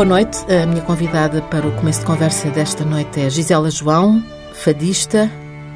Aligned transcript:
Boa 0.00 0.08
noite. 0.08 0.38
A 0.50 0.64
minha 0.64 0.80
convidada 0.80 1.42
para 1.42 1.68
o 1.68 1.72
começo 1.72 2.00
de 2.00 2.06
conversa 2.06 2.48
desta 2.48 2.86
noite 2.86 3.20
é 3.20 3.28
Gisela 3.28 3.70
João, 3.70 4.24
fadista. 4.54 5.30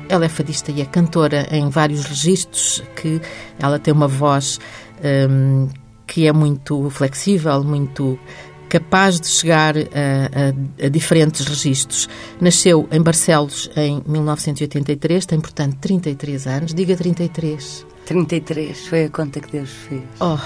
Ela 0.08 0.24
é 0.24 0.28
fadista 0.30 0.72
e 0.72 0.80
é 0.80 0.86
cantora 0.86 1.46
em 1.50 1.68
vários 1.68 2.06
registros, 2.06 2.82
que 2.96 3.20
ela 3.58 3.78
tem 3.78 3.92
uma 3.92 4.08
voz 4.08 4.58
um, 5.28 5.68
que 6.06 6.26
é 6.26 6.32
muito 6.32 6.88
flexível, 6.88 7.62
muito 7.62 8.18
capaz 8.70 9.20
de 9.20 9.28
chegar 9.28 9.76
a, 9.76 9.80
a, 9.82 10.86
a, 10.86 10.88
diferentes 10.88 11.46
registros. 11.46 12.08
Nasceu 12.40 12.88
em 12.90 13.02
Barcelos 13.02 13.70
em 13.76 14.02
1983, 14.06 15.26
tem, 15.26 15.38
portanto, 15.38 15.76
33 15.82 16.46
anos. 16.46 16.72
Diga 16.72 16.96
33. 16.96 17.84
33, 18.06 18.86
foi 18.86 19.04
a 19.04 19.10
conta 19.10 19.38
que 19.38 19.52
Deus 19.52 19.68
fez. 19.68 20.02
Oh. 20.18 20.38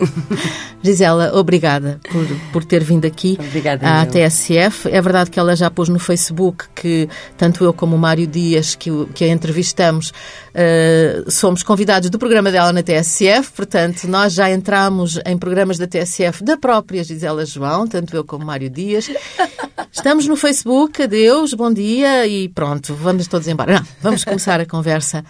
Gisela, 0.82 1.32
obrigada 1.34 2.00
por, 2.10 2.26
por 2.52 2.64
ter 2.64 2.82
vindo 2.82 3.04
aqui 3.04 3.36
obrigada, 3.38 4.00
à 4.00 4.06
TSF. 4.06 4.88
É 4.88 5.00
verdade 5.00 5.30
que 5.30 5.38
ela 5.38 5.54
já 5.54 5.70
pôs 5.70 5.88
no 5.88 5.98
Facebook 5.98 6.64
que 6.74 7.08
tanto 7.36 7.64
eu 7.64 7.72
como 7.72 7.96
o 7.96 7.98
Mário 7.98 8.26
Dias, 8.26 8.74
que, 8.74 8.90
que 9.14 9.24
a 9.24 9.28
entrevistamos, 9.28 10.10
uh, 10.10 11.30
somos 11.30 11.62
convidados 11.62 12.10
do 12.10 12.18
programa 12.18 12.50
dela 12.50 12.72
na 12.72 12.82
TSF, 12.82 13.52
portanto, 13.52 14.08
nós 14.08 14.32
já 14.32 14.50
entramos 14.50 15.18
em 15.24 15.36
programas 15.36 15.78
da 15.78 15.86
TSF 15.86 16.42
da 16.44 16.56
própria 16.56 17.04
Gisela 17.04 17.44
João, 17.44 17.86
tanto 17.86 18.16
eu 18.16 18.24
como 18.24 18.44
o 18.44 18.46
Mário 18.46 18.70
Dias. 18.70 19.10
Estamos 19.92 20.26
no 20.26 20.36
Facebook, 20.36 21.02
adeus, 21.02 21.52
bom 21.52 21.72
dia 21.72 22.26
e 22.26 22.48
pronto, 22.48 22.94
vamos 22.94 23.26
todos 23.26 23.48
embora. 23.48 23.74
Não, 23.74 23.86
vamos 24.00 24.24
começar 24.24 24.60
a 24.60 24.66
conversa. 24.66 25.24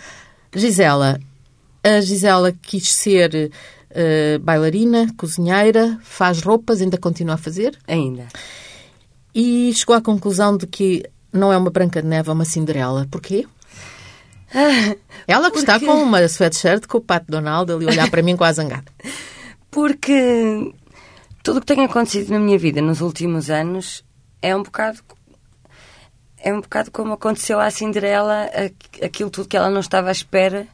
Gisela, 0.55 1.19
a 1.83 2.01
Gisela 2.01 2.53
quis 2.53 2.93
ser 2.93 3.51
uh, 3.91 4.39
bailarina, 4.41 5.13
cozinheira, 5.17 5.99
faz 6.03 6.43
roupas, 6.43 6.81
ainda 6.81 6.99
continua 6.99 7.35
a 7.35 7.39
fazer? 7.39 7.79
Ainda. 7.87 8.27
E 9.35 9.73
chegou 9.75 9.95
à 9.95 10.01
conclusão 10.01 10.57
de 10.57 10.67
que 10.67 11.05
não 11.33 11.53
é 11.53 11.57
uma 11.57 11.71
Branca 11.71 12.03
de 12.03 12.09
Neve, 12.09 12.31
é 12.31 12.33
uma 12.33 12.45
Cinderela. 12.45 13.07
Porquê? 13.11 13.47
Ah, 14.53 14.97
Ela 15.27 15.51
que 15.51 15.59
porque... 15.59 15.59
está 15.59 15.79
com 15.79 16.03
uma 16.03 16.21
sweatshirt 16.23 16.87
com 16.87 16.99
o 16.99 17.01
Pato 17.01 17.31
Donald 17.31 17.71
ali 17.73 17.87
olhar 17.87 18.11
para 18.11 18.23
mim 18.23 18.37
com 18.37 18.45
a 18.45 18.53
zangada. 18.53 18.93
Porque 19.71 20.75
tudo 21.45 21.59
o 21.59 21.61
que 21.61 21.67
tem 21.67 21.85
acontecido 21.85 22.31
na 22.31 22.41
minha 22.41 22.59
vida 22.59 22.83
nos 22.83 23.01
últimos 23.01 23.49
anos 23.49 24.05
é 24.43 24.57
um 24.57 24.65
bocado 24.65 24.99
é 26.43 26.53
um 26.53 26.61
bocado 26.61 26.91
como 26.91 27.13
aconteceu 27.13 27.61
à 27.61 27.71
Cinderela 27.71 28.51
aquilo 29.01 29.31
tudo 29.31 29.47
que 29.47 29.57
ela 29.57 29.71
não 29.71 29.79
estava 29.79 30.09
à 30.09 30.11
espera 30.11 30.67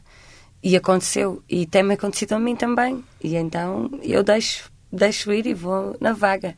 e 0.63 0.75
aconteceu. 0.75 1.43
E 1.49 1.65
tem-me 1.65 1.93
acontecido 1.93 2.33
a 2.33 2.39
mim 2.39 2.55
também. 2.55 3.03
E 3.23 3.35
então 3.35 3.89
eu 4.01 4.23
deixo, 4.23 4.71
deixo 4.91 5.31
ir 5.31 5.45
e 5.45 5.53
vou 5.53 5.95
na 5.99 6.13
vaga. 6.13 6.55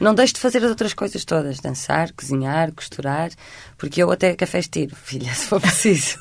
Não 0.00 0.14
deixo 0.14 0.34
de 0.34 0.40
fazer 0.40 0.58
as 0.64 0.70
outras 0.70 0.94
coisas 0.94 1.24
todas: 1.24 1.60
dançar, 1.60 2.12
cozinhar, 2.12 2.72
costurar, 2.72 3.30
porque 3.76 4.02
eu 4.02 4.10
até 4.10 4.34
cafés 4.34 4.68
tiro, 4.68 4.94
filha, 4.96 5.32
se 5.34 5.46
for 5.46 5.60
preciso. 5.60 6.18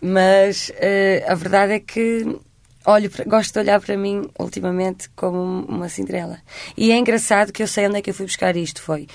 Mas 0.00 0.70
uh, 0.70 1.30
a 1.30 1.34
verdade 1.34 1.72
é 1.72 1.80
que 1.80 2.38
olho 2.86 3.10
gosto 3.26 3.52
de 3.52 3.58
olhar 3.58 3.80
para 3.80 3.96
mim 3.96 4.28
ultimamente 4.38 5.10
como 5.10 5.66
uma 5.66 5.88
Cinderela. 5.88 6.38
E 6.76 6.92
é 6.92 6.96
engraçado 6.96 7.52
que 7.52 7.62
eu 7.62 7.66
sei 7.66 7.86
onde 7.86 7.98
é 7.98 8.02
que 8.02 8.10
eu 8.10 8.14
fui 8.14 8.26
buscar 8.26 8.56
isto. 8.56 8.80
Foi 8.80 9.06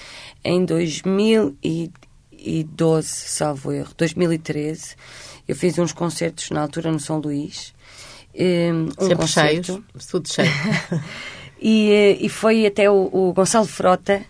em 0.43 0.65
2012, 2.43 3.07
salvo 3.07 3.71
erro, 3.71 3.93
2013 3.97 4.95
eu 5.47 5.55
fiz 5.55 5.77
uns 5.77 5.91
concertos 5.91 6.49
na 6.49 6.61
altura 6.61 6.91
no 6.91 6.99
São 6.99 7.19
Luís. 7.19 7.73
Um 8.35 8.89
Sempre 8.99 9.15
concerto. 9.15 9.65
cheios, 9.65 10.05
tudo 10.09 10.27
cheio. 10.31 10.49
e, 11.59 11.91
eh, 11.91 12.17
e 12.19 12.29
foi 12.29 12.65
até 12.65 12.89
o, 12.89 13.09
o 13.11 13.33
Gonçalo 13.33 13.67
Frota 13.67 14.23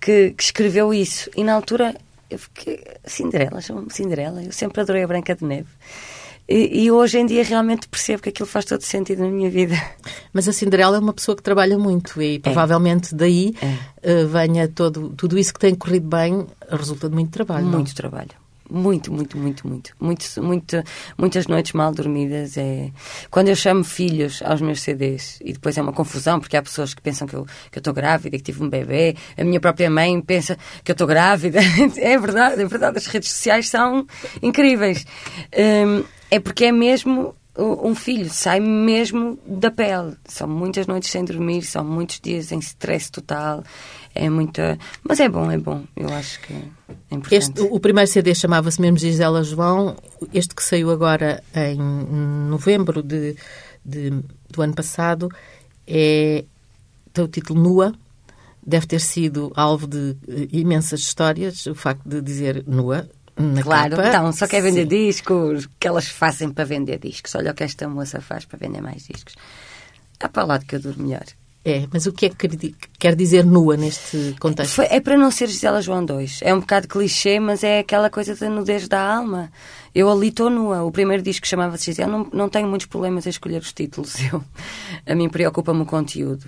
que, 0.00 0.30
que, 0.30 0.42
escreveu 0.42 0.92
isso. 0.92 1.30
E 1.36 1.44
na 1.44 1.54
altura 1.54 1.94
eu 2.28 2.38
fiquei. 2.38 2.82
Cinderela, 3.04 3.60
chama-me 3.60 3.92
Cinderela. 3.92 4.42
Eu 4.42 4.52
sempre 4.52 4.80
adorei 4.80 5.04
a 5.04 5.06
Branca 5.06 5.34
de 5.34 5.44
Neve. 5.44 5.68
E, 6.48 6.84
e, 6.84 6.90
hoje 6.92 7.18
em 7.18 7.26
dia 7.26 7.42
realmente 7.42 7.88
percebo 7.88 8.22
que 8.22 8.28
aquilo 8.28 8.46
faz 8.46 8.64
todo 8.64 8.82
sentido 8.82 9.22
na 9.22 9.28
minha 9.28 9.50
vida. 9.50 9.74
Mas 10.32 10.48
a 10.48 10.52
Cinderela 10.52 10.96
é 10.96 11.00
uma 11.00 11.12
pessoa 11.12 11.36
que 11.36 11.42
trabalha 11.42 11.78
muito 11.78 12.22
e 12.22 12.38
provavelmente 12.38 13.14
é. 13.14 13.16
daí 13.16 13.54
é. 13.60 14.22
Uh, 14.22 14.28
venha 14.28 14.68
todo, 14.68 15.10
tudo 15.16 15.36
isso 15.38 15.52
que 15.52 15.58
tem 15.58 15.74
corrido 15.74 16.06
bem, 16.08 16.46
resulta 16.70 17.08
de 17.08 17.14
muito 17.14 17.30
trabalho. 17.30 17.66
Muito 17.66 17.88
não? 17.88 17.94
trabalho 17.94 18.46
muito, 18.70 19.12
muito, 19.12 19.38
muito, 19.38 19.66
muito, 19.66 19.94
muito, 20.00 20.42
muito, 20.42 20.84
muitas 21.16 21.46
noites 21.46 21.72
mal 21.72 21.92
dormidas. 21.92 22.56
É 22.56 22.90
quando 23.30 23.48
eu 23.48 23.56
chamo 23.56 23.84
filhos 23.84 24.42
aos 24.44 24.60
meus 24.60 24.80
CDs 24.80 25.38
e 25.40 25.52
depois 25.52 25.76
é 25.78 25.82
uma 25.82 25.92
confusão 25.92 26.40
porque 26.40 26.56
há 26.56 26.62
pessoas 26.62 26.94
que 26.94 27.00
pensam 27.00 27.26
que 27.26 27.34
eu 27.34 27.46
que 27.70 27.78
eu 27.78 27.80
estou 27.80 27.94
grávida, 27.94 28.36
que 28.36 28.42
tive 28.42 28.62
um 28.62 28.68
bebê. 28.68 29.16
A 29.36 29.44
minha 29.44 29.60
própria 29.60 29.90
mãe 29.90 30.20
pensa 30.20 30.56
que 30.82 30.90
eu 30.90 30.94
estou 30.94 31.06
grávida. 31.06 31.60
é 31.96 32.18
verdade, 32.18 32.62
é 32.62 32.66
verdade. 32.66 32.98
As 32.98 33.06
redes 33.06 33.30
sociais 33.30 33.68
são 33.68 34.06
incríveis. 34.42 35.06
Um, 35.56 36.15
é 36.30 36.40
porque 36.40 36.66
é 36.66 36.72
mesmo 36.72 37.34
um 37.58 37.94
filho, 37.94 38.28
sai 38.28 38.60
mesmo 38.60 39.38
da 39.46 39.70
pele. 39.70 40.14
São 40.26 40.46
muitas 40.46 40.86
noites 40.86 41.10
sem 41.10 41.24
dormir, 41.24 41.62
são 41.62 41.84
muitos 41.84 42.20
dias 42.20 42.52
em 42.52 42.58
stress 42.58 43.10
total 43.10 43.62
é 44.16 44.30
muita. 44.30 44.78
Mas 45.04 45.20
é 45.20 45.28
bom, 45.28 45.50
é 45.50 45.58
bom. 45.58 45.84
Eu 45.94 46.08
acho 46.08 46.40
que 46.40 46.54
é 46.54 47.14
importante. 47.14 47.34
Este, 47.34 47.60
o 47.60 47.78
primeiro 47.78 48.10
CD 48.10 48.34
chamava-se 48.34 48.80
mesmo 48.80 48.98
Gisela 48.98 49.44
João. 49.44 49.96
Este 50.32 50.54
que 50.54 50.64
saiu 50.64 50.90
agora 50.90 51.44
em 51.54 51.76
novembro 52.48 53.02
de, 53.02 53.36
de, 53.84 54.10
do 54.50 54.62
ano 54.62 54.74
passado 54.74 55.28
é. 55.86 56.44
tem 57.12 57.24
o 57.24 57.28
título 57.28 57.60
Nua. 57.60 57.94
Deve 58.66 58.86
ter 58.86 59.00
sido 59.00 59.52
alvo 59.54 59.86
de 59.86 60.16
eh, 60.26 60.48
imensas 60.50 60.98
histórias, 60.98 61.66
o 61.66 61.74
facto 61.74 62.02
de 62.04 62.20
dizer 62.20 62.64
nua, 62.66 63.08
na 63.36 63.62
claro, 63.62 63.96
capa. 63.96 64.08
então, 64.08 64.32
só 64.32 64.46
quer 64.46 64.62
vender 64.62 64.82
Sim. 64.82 64.88
discos, 64.88 65.68
que 65.78 65.86
elas 65.86 66.08
fazem 66.08 66.50
para 66.50 66.64
vender 66.64 66.98
discos. 66.98 67.34
Olha 67.34 67.52
o 67.52 67.54
que 67.54 67.64
esta 67.64 67.88
moça 67.88 68.20
faz 68.20 68.44
para 68.44 68.58
vender 68.58 68.80
mais 68.80 69.06
discos. 69.06 69.34
Há 70.18 70.28
para 70.28 70.44
lá 70.44 70.58
de 70.58 70.64
que 70.64 70.76
eu 70.76 70.80
durmo 70.80 71.04
melhor. 71.04 71.24
É, 71.68 71.84
mas 71.92 72.06
o 72.06 72.12
que 72.12 72.26
é 72.26 72.28
que 72.28 72.76
quer 72.96 73.16
dizer 73.16 73.44
nua 73.44 73.76
neste 73.76 74.36
contexto? 74.38 74.72
Foi, 74.72 74.84
é 74.84 75.00
para 75.00 75.18
não 75.18 75.32
ser 75.32 75.48
Gisela 75.48 75.82
João 75.82 76.04
2. 76.04 76.38
É 76.42 76.54
um 76.54 76.60
bocado 76.60 76.86
clichê, 76.86 77.40
mas 77.40 77.64
é 77.64 77.80
aquela 77.80 78.08
coisa 78.08 78.36
da 78.36 78.48
nudez 78.48 78.86
da 78.86 79.00
alma. 79.00 79.50
Eu 79.92 80.08
ali 80.08 80.28
estou 80.28 80.48
nua. 80.48 80.84
O 80.84 80.92
primeiro 80.92 81.24
disco 81.24 81.44
chamava-se 81.44 81.86
Gisela. 81.86 82.10
Não, 82.12 82.30
não 82.32 82.48
tenho 82.48 82.68
muitos 82.68 82.86
problemas 82.86 83.26
a 83.26 83.30
escolher 83.30 83.60
os 83.60 83.72
títulos. 83.72 84.14
Eu, 84.32 84.44
a 85.04 85.14
mim 85.16 85.28
preocupa-me 85.28 85.82
o 85.82 85.86
conteúdo. 85.86 86.46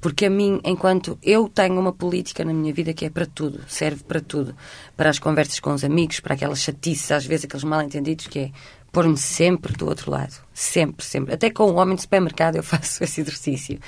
Porque 0.00 0.26
a 0.26 0.30
mim, 0.30 0.60
enquanto 0.64 1.18
eu 1.22 1.48
tenho 1.48 1.78
uma 1.78 1.92
política 1.92 2.44
na 2.44 2.52
minha 2.52 2.72
vida 2.72 2.94
que 2.94 3.04
é 3.04 3.10
para 3.10 3.26
tudo, 3.26 3.60
serve 3.66 4.04
para 4.04 4.20
tudo. 4.20 4.54
Para 4.96 5.10
as 5.10 5.18
conversas 5.18 5.58
com 5.58 5.72
os 5.72 5.82
amigos, 5.82 6.20
para 6.20 6.34
aquelas 6.34 6.60
chatices, 6.60 7.10
às 7.10 7.26
vezes 7.26 7.46
aqueles 7.46 7.64
mal 7.64 7.82
entendidos, 7.82 8.28
que 8.28 8.38
é 8.38 8.50
pôr-me 8.92 9.16
sempre 9.16 9.72
do 9.72 9.86
outro 9.86 10.10
lado. 10.10 10.34
Sempre, 10.52 11.04
sempre. 11.04 11.34
Até 11.34 11.50
com 11.50 11.64
o 11.64 11.74
homem 11.74 11.96
de 11.96 12.02
supermercado 12.02 12.56
eu 12.56 12.62
faço 12.64 13.02
esse 13.02 13.20
exercício. 13.20 13.80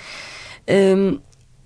Um, 0.68 1.20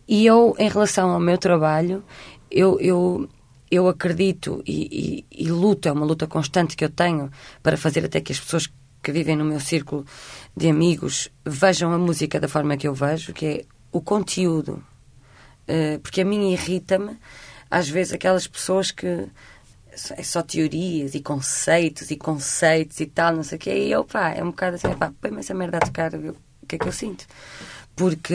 e 0.06 0.26
eu, 0.26 0.54
em 0.58 0.69
relação 0.69 1.10
ao 1.10 1.20
meu 1.20 1.38
trabalho, 1.38 2.04
eu, 2.50 2.78
eu, 2.81 3.28
eu 3.70 3.88
acredito 3.88 4.62
e, 4.66 5.25
e, 5.32 5.44
e, 5.44 5.50
luto, 5.50 5.88
é 5.88 5.92
uma 5.92 6.04
luta 6.04 6.26
constante 6.26 6.76
que 6.76 6.84
eu 6.84 6.91
tenho 6.91 7.31
para 7.62 7.76
fazer 7.76 8.04
até 8.04 8.20
que 8.20 8.32
as 8.32 8.38
pessoas 8.38 8.70
que 9.04 9.12
vivem 9.12 9.37
no 9.37 9.44
meu 9.44 9.60
círculo 9.60 10.04
de 10.56 10.69
amigos 10.69 11.31
vejam 11.44 11.92
a 11.92 11.98
música 11.98 12.41
da 12.41 12.48
forma 12.48 12.76
que 12.76 12.88
eu 12.88 12.94
vejo, 12.94 13.32
que 13.32 13.47
é 13.47 13.65
o 13.92 14.00
conteúdo. 14.00 14.84
Uh, 15.69 15.98
porque 16.00 16.22
a 16.22 16.25
mim 16.25 16.53
irrita-me, 16.53 17.16
às 17.70 17.88
vezes, 17.88 18.14
aquelas 18.14 18.46
pessoas 18.46 18.90
que 18.90 19.28
é 20.17 20.23
só 20.23 20.43
teorias 20.43 21.14
e 21.14 21.20
conceitos 21.20 22.11
e 22.11 22.17
conceitos 22.17 22.99
e 22.99 23.06
tal, 23.06 23.37
não 23.37 23.43
sei 23.43 23.56
o 23.56 23.61
quê. 23.61 23.87
E 23.87 23.93
eu, 23.93 24.05
pá, 24.05 24.31
é 24.31 24.43
um 24.43 24.50
bocado 24.50 24.76
assim, 24.76 24.93
pá, 24.94 25.12
põe-me 25.20 25.40
essa 25.40 25.55
merda 25.55 25.76
a 25.76 25.81
tocar, 25.81 26.12
o 26.14 26.67
que 26.67 26.76
é 26.76 26.78
que 26.78 26.88
eu 26.88 26.93
sinto? 26.93 27.26
Porque. 27.96 28.35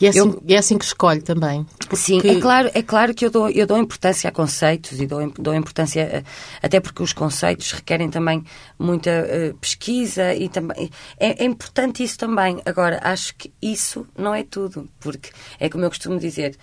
E 0.00 0.06
é 0.06 0.08
assim, 0.10 0.18
eu, 0.18 0.42
é 0.48 0.56
assim 0.56 0.76
que 0.76 0.84
escolhe 0.84 1.22
também. 1.22 1.66
Porque... 1.78 1.96
Sim, 1.96 2.20
é 2.24 2.40
claro, 2.40 2.70
é 2.74 2.82
claro 2.82 3.14
que 3.14 3.24
eu 3.24 3.30
dou, 3.30 3.48
eu 3.48 3.66
dou 3.66 3.78
importância 3.78 4.28
a 4.28 4.32
conceitos 4.32 5.00
e 5.00 5.06
dou, 5.06 5.30
dou 5.38 5.54
importância. 5.54 6.24
A, 6.62 6.66
até 6.66 6.78
porque 6.78 7.02
os 7.02 7.12
conceitos 7.12 7.72
requerem 7.72 8.10
também 8.10 8.44
muita 8.78 9.10
uh, 9.10 9.56
pesquisa 9.58 10.34
e 10.34 10.48
também. 10.48 10.90
É, 11.18 11.42
é 11.42 11.46
importante 11.46 12.02
isso 12.02 12.18
também. 12.18 12.60
Agora, 12.66 13.00
acho 13.02 13.34
que 13.34 13.52
isso 13.62 14.06
não 14.16 14.34
é 14.34 14.42
tudo. 14.42 14.88
Porque 15.00 15.30
é 15.58 15.68
como 15.68 15.84
eu 15.84 15.88
costumo 15.88 16.18
dizer: 16.18 16.56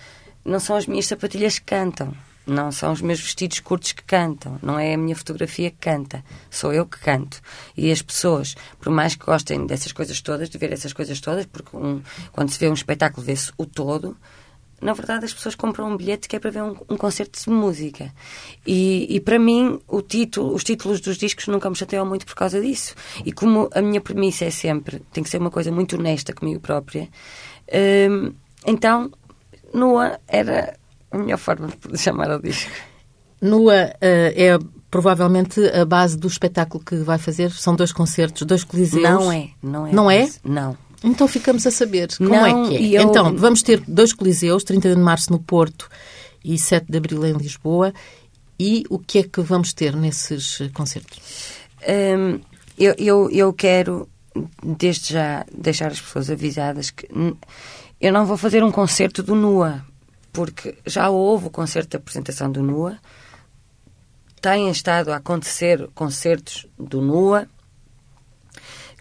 não 0.46 0.60
são 0.60 0.76
as 0.76 0.86
minhas 0.86 1.08
sapatilhas 1.08 1.58
que 1.58 1.66
cantam 1.66 2.14
não 2.50 2.72
são 2.72 2.92
os 2.92 3.02
meus 3.02 3.20
vestidos 3.20 3.60
curtos 3.60 3.92
que 3.92 4.04
cantam, 4.04 4.60
não 4.62 4.78
é 4.78 4.94
a 4.94 4.98
minha 4.98 5.16
fotografia 5.16 5.70
que 5.70 5.78
canta, 5.78 6.24
sou 6.50 6.74
eu 6.74 6.86
que 6.86 7.00
canto. 7.00 7.42
E 7.76 7.92
as 7.92 8.02
pessoas, 8.02 8.56
por 8.80 8.92
mais 8.92 9.16
que 9.16 9.26
gostem 9.26 9.66
dessas 9.66 9.92
coisas 9.92 10.22
todas, 10.22 10.50
de 10.50 10.58
ver 10.58 10.72
essas 10.72 10.94
coisas 10.94 11.20
todas, 11.20 11.46
porque 11.46 11.76
um, 11.76 12.02
quando 12.32 12.50
se 12.50 12.60
vê 12.60 12.70
um 12.70 12.74
espetáculo 12.74 13.26
vê-se 13.26 13.52
o 13.58 13.66
todo, 13.66 14.18
na 14.82 14.94
verdade 14.94 15.26
as 15.26 15.34
pessoas 15.34 15.56
compram 15.56 15.92
um 15.92 15.98
bilhete 15.98 16.28
que 16.28 16.36
é 16.36 16.40
para 16.40 16.52
ver 16.52 16.64
um, 16.64 16.76
um 16.90 16.98
concerto 16.98 17.40
de 17.40 17.50
música. 17.50 18.14
E, 18.66 19.08
e, 19.10 19.20
para 19.20 19.38
mim, 19.38 19.80
o 19.88 20.02
título, 20.02 20.54
os 20.54 20.64
títulos 20.64 21.02
dos 21.02 21.18
discos 21.18 21.48
nunca 21.48 21.70
me 21.70 21.76
chateiam 21.76 22.06
muito 22.06 22.26
por 22.26 22.36
causa 22.36 22.62
disso. 22.62 22.96
E 23.26 23.32
como 23.32 23.70
a 23.74 23.82
minha 23.82 24.02
premissa 24.02 24.46
é 24.46 24.52
sempre, 24.52 25.02
tem 25.12 25.24
que 25.24 25.30
ser 25.30 25.40
uma 25.40 25.52
coisa 25.52 25.72
muito 25.72 25.98
honesta 25.98 26.34
comigo 26.34 26.60
própria, 26.60 27.10
hum, 28.10 28.34
então 28.66 29.12
nua 29.74 30.20
era 30.28 30.79
a 31.12 31.18
melhor 31.18 31.38
forma 31.38 31.70
de 31.90 31.98
chamar 31.98 32.30
ao 32.32 32.40
disco. 32.42 32.70
Nua 33.42 33.74
uh, 33.74 33.96
é 34.02 34.58
provavelmente 34.92 35.62
a 35.70 35.86
base 35.86 36.18
do 36.18 36.28
espetáculo 36.28 36.84
que 36.84 36.96
vai 36.98 37.18
fazer. 37.18 37.52
São 37.52 37.76
dois 37.76 37.92
concertos, 37.92 38.46
dois 38.46 38.64
coliseus. 38.64 39.04
Não 39.04 39.32
é, 39.32 39.50
não 39.62 39.88
é. 39.88 39.92
Não 39.94 40.12
é? 40.12 40.30
Não. 40.44 40.78
Então 41.04 41.28
ficamos 41.28 41.66
a 41.66 41.72
saber 41.72 42.10
como 42.18 42.30
Não, 42.30 42.66
é 42.66 42.68
que 42.68 42.96
é. 42.98 43.00
eu- 43.02 43.10
Então, 43.10 43.36
vamos 43.38 43.62
ter 43.62 43.82
dois 43.88 44.12
coliseus, 44.12 44.64
31 44.64 44.96
de 44.96 45.02
março 45.02 45.32
no 45.32 45.40
Porto 45.40 45.90
e 46.44 46.58
7 46.58 46.92
de 46.92 46.98
abril 46.98 47.26
em 47.26 47.34
Lisboa. 47.34 47.94
E 48.60 48.84
o 48.90 49.00
que 49.00 49.20
é 49.20 49.24
que 49.24 49.40
vamos 49.40 49.72
ter 49.72 49.96
nesses 49.96 50.60
eh, 50.60 50.70
concertos? 50.74 51.18
Hum, 51.88 52.42
eu, 52.78 52.94
eu, 52.98 53.30
eu 53.32 53.54
quero, 53.54 54.10
desde 54.62 55.14
já, 55.14 55.46
deixar 55.58 55.88
as 55.92 56.02
pessoas 56.02 56.30
avisadas 56.30 56.90
que 56.90 57.08
eu 58.02 58.12
não 58.12 58.26
vou 58.26 58.36
fazer 58.36 58.62
um 58.62 58.72
concerto 58.72 59.24
do 59.24 59.34
NUA, 59.36 59.82
porque 60.40 60.78
já 60.86 61.10
houve 61.10 61.48
o 61.48 61.50
concerto 61.50 61.90
de 61.90 61.98
apresentação 61.98 62.50
do 62.50 62.64
NUA, 62.64 62.98
têm 64.42 64.70
estado 64.70 65.12
a 65.12 65.18
acontecer 65.18 65.90
concertos 65.94 66.66
do 66.78 67.02
NUA. 67.02 67.46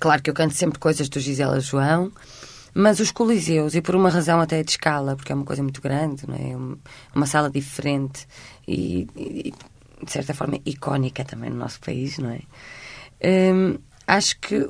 Claro 0.01 0.21
que 0.21 0.31
eu 0.31 0.35
canto 0.35 0.55
sempre 0.55 0.81
coisas 0.81 1.09
do 1.09 1.21
Gisela 1.21 1.61
João, 1.61 2.11
mas 2.75 2.99
os 2.99 3.13
coliseus, 3.13 3.77
e 3.77 3.81
por 3.81 3.95
uma 3.95 4.11
razão 4.11 4.41
até 4.41 4.65
de 4.65 4.73
escala, 4.73 5.15
porque 5.15 5.31
é 5.31 5.35
uma 5.37 5.45
coisa 5.45 5.63
muito 5.63 5.81
grande, 5.81 6.27
não 6.27 6.35
é? 6.35 6.51
É 6.51 6.57
um- 6.57 6.77
uma 7.15 7.27
sala 7.27 7.49
diferente 7.49 8.27
e, 8.67 9.07
e, 9.15 9.55
de 10.05 10.11
certa 10.11 10.35
forma, 10.35 10.59
icónica 10.67 11.25
também 11.25 11.51
no 11.51 11.57
nosso 11.57 11.79
país, 11.79 12.19
não 12.19 12.31
é? 12.33 12.41
Hum, 13.53 13.79
acho 14.09 14.41
que 14.41 14.67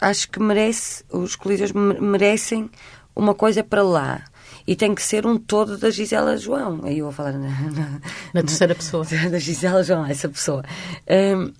acho 0.00 0.28
que 0.30 0.40
merece 0.40 1.04
os 1.12 1.36
coliseus 1.36 1.70
me- 1.70 2.00
merecem 2.00 2.68
uma 3.14 3.36
coisa 3.36 3.62
para 3.62 3.84
lá 3.84 4.24
e 4.70 4.76
tem 4.76 4.94
que 4.94 5.02
ser 5.02 5.26
um 5.26 5.36
todo 5.38 5.78
da 5.78 5.90
Gisela 5.90 6.36
João 6.36 6.80
aí 6.84 6.98
eu 6.98 7.06
vou 7.06 7.12
falar 7.12 7.32
na, 7.32 7.48
na- 7.48 8.00
Na 8.34 8.42
terceira 8.42 8.74
pessoa. 8.74 9.04
da 9.30 9.38
Gisela 9.38 9.82
João 9.82 10.04
essa 10.06 10.28
pessoa 10.28 10.62
Hum, 11.08 11.52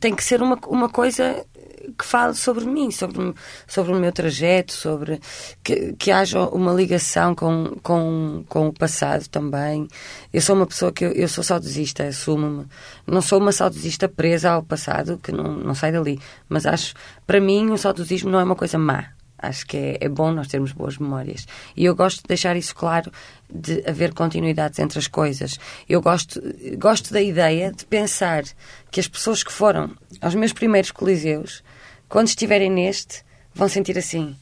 tem 0.00 0.14
que 0.14 0.22
ser 0.24 0.42
uma, 0.42 0.58
uma 0.66 0.88
coisa 0.88 1.44
que 1.98 2.04
fale 2.04 2.34
sobre 2.34 2.64
mim, 2.64 2.90
sobre, 2.92 3.34
sobre 3.66 3.92
o 3.92 3.96
meu 3.98 4.12
trajeto, 4.12 4.72
sobre 4.72 5.20
que, 5.64 5.92
que 5.94 6.10
haja 6.12 6.40
uma 6.48 6.72
ligação 6.72 7.34
com, 7.34 7.76
com, 7.82 8.44
com 8.48 8.68
o 8.68 8.72
passado 8.72 9.26
também. 9.28 9.88
Eu 10.32 10.40
sou 10.40 10.54
uma 10.56 10.66
pessoa 10.66 10.92
que 10.92 11.04
eu, 11.04 11.12
eu 11.12 11.28
sou 11.28 11.42
saudosista, 11.42 12.04
assumo-me. 12.04 12.66
Não 13.06 13.20
sou 13.20 13.40
uma 13.40 13.50
saudosista 13.52 14.08
presa 14.08 14.52
ao 14.52 14.62
passado, 14.62 15.18
que 15.22 15.32
não, 15.32 15.56
não 15.56 15.74
sai 15.74 15.90
dali. 15.92 16.20
Mas 16.48 16.66
acho, 16.66 16.94
para 17.26 17.40
mim, 17.40 17.70
o 17.70 17.76
saudosismo 17.78 18.30
não 18.30 18.38
é 18.40 18.44
uma 18.44 18.56
coisa 18.56 18.78
má. 18.78 19.06
Acho 19.42 19.66
que 19.66 19.76
é, 19.76 19.98
é 20.02 20.08
bom 20.08 20.30
nós 20.30 20.46
termos 20.46 20.70
boas 20.70 20.96
memórias. 20.96 21.46
E 21.76 21.84
eu 21.84 21.96
gosto 21.96 22.18
de 22.18 22.28
deixar 22.28 22.56
isso 22.56 22.74
claro, 22.74 23.10
de 23.52 23.82
haver 23.86 24.14
continuidades 24.14 24.78
entre 24.78 25.00
as 25.00 25.08
coisas. 25.08 25.58
Eu 25.88 26.00
gosto, 26.00 26.40
gosto 26.78 27.12
da 27.12 27.20
ideia 27.20 27.72
de 27.72 27.84
pensar 27.84 28.44
que 28.90 29.00
as 29.00 29.08
pessoas 29.08 29.42
que 29.42 29.52
foram 29.52 29.90
aos 30.20 30.36
meus 30.36 30.52
primeiros 30.52 30.92
coliseus, 30.92 31.64
quando 32.08 32.28
estiverem 32.28 32.70
neste, 32.70 33.24
vão 33.52 33.68
sentir 33.68 33.98
assim: 33.98 34.36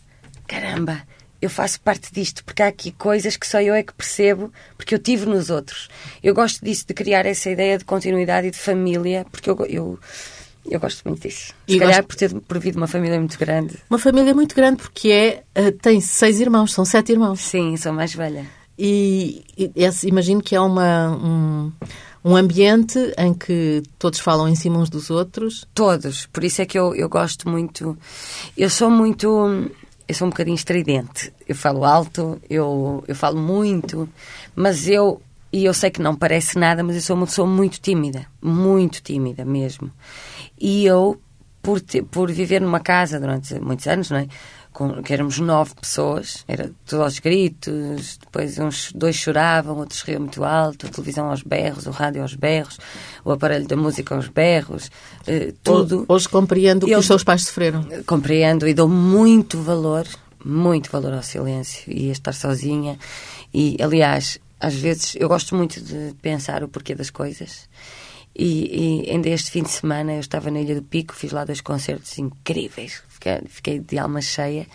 caramba, 0.46 1.00
eu 1.40 1.48
faço 1.48 1.80
parte 1.80 2.12
disto, 2.12 2.44
porque 2.44 2.62
há 2.62 2.66
aqui 2.66 2.92
coisas 2.92 3.36
que 3.36 3.46
só 3.46 3.62
eu 3.62 3.74
é 3.74 3.82
que 3.82 3.94
percebo, 3.94 4.52
porque 4.76 4.94
eu 4.94 4.98
tive 4.98 5.24
nos 5.24 5.48
outros. 5.48 5.88
Eu 6.22 6.34
gosto 6.34 6.62
disso, 6.62 6.84
de 6.86 6.92
criar 6.92 7.24
essa 7.24 7.48
ideia 7.48 7.78
de 7.78 7.84
continuidade 7.84 8.48
e 8.48 8.50
de 8.50 8.58
família, 8.58 9.24
porque 9.30 9.48
eu, 9.48 9.56
eu, 9.66 9.98
eu 10.68 10.80
gosto 10.80 11.02
muito 11.08 11.22
disso. 11.26 11.54
Se 11.66 11.76
E 11.76 11.78
calhar 11.78 11.96
gosto- 11.96 12.06
por 12.08 12.16
ter 12.16 12.34
provido 12.42 12.76
uma 12.78 12.86
família 12.86 13.18
muito 13.18 13.38
grande. 13.38 13.76
Uma 13.88 13.98
família 13.98 14.34
muito 14.34 14.54
grande 14.54 14.76
porque 14.82 15.10
é, 15.10 15.42
eh, 15.54 15.70
tem 15.70 16.00
seis 16.00 16.40
irmãos, 16.40 16.72
são 16.72 16.84
sete 16.84 17.12
irmãos. 17.12 17.40
Sim, 17.40 17.76
sou 17.76 17.92
mais 17.92 18.14
velha. 18.14 18.44
E, 18.78 19.44
e 19.58 19.70
imagino 20.04 20.40
que 20.42 20.54
é 20.56 20.60
uma, 20.60 21.10
um, 21.16 21.72
um 22.24 22.34
ambiente 22.34 22.98
em 23.18 23.34
que 23.34 23.82
todos 23.98 24.18
falam 24.20 24.48
em 24.48 24.54
cima 24.54 24.78
uns 24.78 24.88
dos 24.88 25.10
outros. 25.10 25.66
Todos. 25.74 26.26
Por 26.32 26.42
isso 26.44 26.62
é 26.62 26.66
que 26.66 26.78
eu, 26.78 26.94
eu 26.94 27.08
gosto 27.08 27.48
muito. 27.48 27.96
Eu 28.56 28.70
sou 28.70 28.90
muito. 28.90 29.70
Eu 30.08 30.14
sou 30.14 30.26
um 30.26 30.30
bocadinho 30.30 30.54
estridente. 30.56 31.32
Eu 31.46 31.54
falo 31.54 31.84
alto, 31.84 32.40
eu, 32.48 33.04
eu 33.06 33.14
falo 33.14 33.38
muito, 33.38 34.08
mas 34.56 34.88
eu. 34.88 35.20
E 35.52 35.64
eu 35.64 35.74
sei 35.74 35.90
que 35.90 36.00
não 36.00 36.14
parece 36.16 36.56
nada, 36.58 36.82
mas 36.82 36.94
eu 36.96 37.02
sou 37.02 37.16
uma 37.16 37.26
pessoa 37.26 37.46
muito 37.46 37.80
tímida. 37.80 38.24
Muito 38.40 39.02
tímida 39.02 39.44
mesmo. 39.44 39.90
E 40.60 40.84
eu, 40.84 41.20
por, 41.62 41.80
te- 41.80 42.02
por 42.02 42.30
viver 42.30 42.60
numa 42.60 42.80
casa 42.80 43.18
durante 43.18 43.58
muitos 43.60 43.86
anos, 43.86 44.10
não 44.10 44.18
é? 44.18 44.28
Com, 44.72 45.02
que 45.02 45.12
éramos 45.12 45.38
nove 45.40 45.74
pessoas, 45.74 46.44
era 46.46 46.70
tudo 46.86 47.02
aos 47.02 47.18
gritos, 47.18 48.18
depois 48.18 48.56
uns 48.58 48.92
dois 48.94 49.16
choravam, 49.16 49.76
outros 49.78 50.00
riam 50.02 50.20
muito 50.20 50.44
alto, 50.44 50.86
a 50.86 50.90
televisão 50.90 51.28
aos 51.28 51.42
berros, 51.42 51.86
o 51.86 51.90
rádio 51.90 52.22
aos 52.22 52.34
berros, 52.36 52.78
o 53.24 53.32
aparelho 53.32 53.66
da 53.66 53.74
música 53.76 54.14
aos 54.14 54.28
berros, 54.28 54.88
eh, 55.26 55.52
tudo. 55.64 56.04
Hoje 56.08 56.28
compreendo 56.28 56.84
o 56.84 56.86
que 56.86 56.94
os 56.94 57.06
seus 57.06 57.24
pais 57.24 57.42
sofreram. 57.46 57.84
Compreendo 58.06 58.68
e 58.68 58.72
dou 58.72 58.88
muito 58.88 59.60
valor, 59.60 60.06
muito 60.44 60.88
valor 60.88 61.14
ao 61.14 61.22
silêncio 61.22 61.82
e 61.92 62.08
a 62.08 62.12
estar 62.12 62.32
sozinha. 62.32 62.96
E, 63.52 63.76
aliás, 63.82 64.38
às 64.60 64.74
vezes 64.76 65.16
eu 65.16 65.28
gosto 65.28 65.56
muito 65.56 65.80
de 65.80 66.14
pensar 66.22 66.62
o 66.62 66.68
porquê 66.68 66.94
das 66.94 67.10
coisas. 67.10 67.68
E, 68.34 69.06
e 69.06 69.10
ainda 69.10 69.28
este 69.28 69.50
fim 69.50 69.62
de 69.62 69.70
semana 69.70 70.12
eu 70.12 70.20
estava 70.20 70.50
na 70.50 70.60
Ilha 70.60 70.74
do 70.74 70.82
Pico, 70.82 71.14
fiz 71.14 71.32
lá 71.32 71.44
dois 71.44 71.60
concertos 71.60 72.18
incríveis, 72.18 73.02
fiquei, 73.08 73.40
fiquei 73.48 73.78
de 73.78 73.98
alma 73.98 74.20
cheia. 74.20 74.66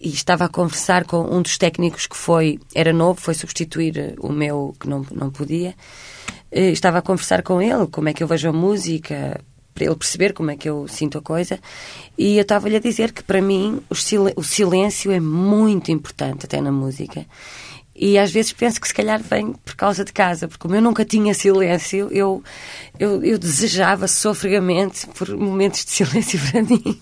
E 0.00 0.08
estava 0.08 0.46
a 0.46 0.48
conversar 0.48 1.04
com 1.04 1.22
um 1.22 1.42
dos 1.42 1.56
técnicos 1.56 2.06
que 2.06 2.16
foi, 2.16 2.58
era 2.74 2.92
novo, 2.92 3.20
foi 3.20 3.34
substituir 3.34 4.16
o 4.18 4.32
meu 4.32 4.74
que 4.80 4.88
não, 4.88 5.06
não 5.12 5.30
podia. 5.30 5.74
Eh, 6.50 6.70
Estava 6.70 6.98
a 6.98 7.02
conversar 7.02 7.42
com 7.42 7.62
ele, 7.62 7.86
como 7.86 8.08
é 8.08 8.12
que 8.12 8.22
eu 8.22 8.26
vejo 8.26 8.48
a 8.48 8.52
música, 8.52 9.40
para 9.72 9.84
ele 9.84 9.94
perceber 9.96 10.32
como 10.32 10.50
é 10.50 10.56
que 10.56 10.68
eu 10.68 10.86
sinto 10.88 11.18
a 11.18 11.22
coisa. 11.22 11.58
E 12.18 12.36
eu 12.36 12.42
estava-lhe 12.42 12.76
a 12.76 12.80
dizer 12.80 13.12
que 13.12 13.22
para 13.22 13.40
mim 13.40 13.80
o, 13.88 14.40
o 14.40 14.44
silêncio 14.44 15.10
é 15.12 15.20
muito 15.20 15.90
importante, 15.90 16.46
até 16.46 16.60
na 16.60 16.72
música. 16.72 17.24
E 18.04 18.18
às 18.18 18.32
vezes 18.32 18.52
penso 18.52 18.80
que 18.80 18.88
se 18.88 18.94
calhar 18.94 19.22
vem 19.22 19.52
por 19.52 19.76
causa 19.76 20.04
de 20.04 20.12
casa, 20.12 20.48
porque 20.48 20.60
como 20.60 20.74
eu 20.74 20.82
nunca 20.82 21.04
tinha 21.04 21.32
silêncio, 21.34 22.08
eu, 22.10 22.42
eu, 22.98 23.22
eu 23.22 23.38
desejava 23.38 24.08
sofregamente 24.08 25.06
por 25.06 25.28
momentos 25.36 25.84
de 25.84 25.92
silêncio 26.02 26.36
para 26.50 26.64
mim. 26.64 27.00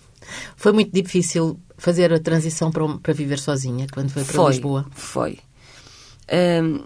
Foi 0.57 0.73
muito 0.73 0.92
difícil 0.92 1.59
fazer 1.78 2.12
a 2.12 2.21
transição 2.21 2.71
para, 2.71 2.87
para 2.99 3.14
viver 3.14 3.38
sozinha 3.38 3.87
quando 3.90 4.11
foi 4.11 4.25
para 4.25 4.35
foi, 4.35 4.50
Lisboa. 4.50 4.87
Foi. 4.90 5.38
Hum, 6.62 6.85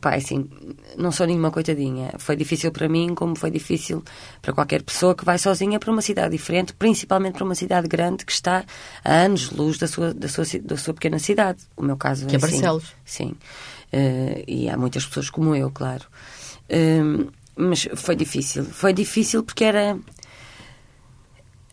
pá, 0.00 0.14
assim, 0.14 0.48
não 0.96 1.10
sou 1.10 1.26
nenhuma 1.26 1.50
coitadinha. 1.50 2.12
Foi 2.18 2.36
difícil 2.36 2.70
para 2.70 2.88
mim, 2.88 3.14
como 3.14 3.36
foi 3.36 3.50
difícil 3.50 4.02
para 4.42 4.52
qualquer 4.52 4.82
pessoa 4.82 5.14
que 5.14 5.24
vai 5.24 5.38
sozinha 5.38 5.78
para 5.78 5.90
uma 5.90 6.02
cidade 6.02 6.30
diferente, 6.30 6.72
principalmente 6.74 7.34
para 7.34 7.44
uma 7.44 7.54
cidade 7.54 7.88
grande 7.88 8.24
que 8.24 8.32
está 8.32 8.64
a 9.04 9.14
anos-luz 9.14 9.78
da 9.78 9.86
sua, 9.86 10.12
da, 10.12 10.28
sua, 10.28 10.44
da 10.62 10.76
sua 10.76 10.94
pequena 10.94 11.18
cidade. 11.18 11.62
O 11.76 11.82
meu 11.82 11.96
caso 11.96 12.26
Que 12.26 12.36
é 12.36 12.38
assim. 12.38 12.50
Barcelos. 12.50 12.94
Sim. 13.04 13.34
Eh, 13.92 14.44
e 14.46 14.68
há 14.68 14.76
muitas 14.76 15.06
pessoas 15.06 15.30
como 15.30 15.54
eu, 15.54 15.70
claro. 15.70 16.04
Hum, 16.70 17.28
mas 17.56 17.88
foi 17.94 18.14
difícil. 18.14 18.64
Foi 18.64 18.92
difícil 18.92 19.42
porque 19.42 19.64
era. 19.64 19.98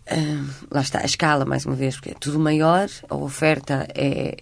Ah, 0.08 0.46
lá 0.72 0.82
está, 0.82 1.00
a 1.00 1.06
escala, 1.06 1.46
mais 1.46 1.66
uma 1.66 1.76
vez, 1.76 1.96
porque 1.96 2.12
é 2.12 2.16
tudo 2.20 2.40
maior, 2.40 2.88
a 3.10 3.16
oferta 3.16 3.88
é 3.94 4.38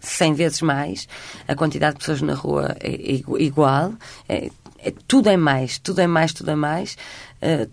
100 0.00 0.34
vezes 0.34 0.62
mais, 0.62 1.08
a 1.48 1.54
quantidade 1.54 1.94
de 1.94 1.98
pessoas 2.00 2.22
na 2.22 2.34
rua 2.34 2.76
é 2.80 2.90
igu- 3.14 3.38
igual, 3.38 3.92
é, 4.28 4.50
é- 4.78 4.94
tudo 5.06 5.28
é 5.28 5.36
mais, 5.36 5.78
tudo 5.78 6.00
é 6.00 6.06
mais, 6.06 6.32
tudo 6.32 6.50
é 6.50 6.54
mais. 6.54 6.96
Ah, 7.42 7.66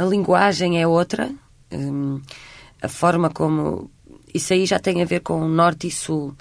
a 0.00 0.04
linguagem 0.04 0.80
é 0.80 0.86
outra, 0.86 1.30
hum, 1.72 2.20
a 2.82 2.88
forma 2.88 3.30
como. 3.30 3.90
Isso 4.32 4.52
aí 4.52 4.64
já 4.66 4.78
tem 4.78 5.02
a 5.02 5.04
ver 5.06 5.20
com 5.20 5.46
norte 5.48 5.86
e 5.88 5.90
sul. 5.90 6.34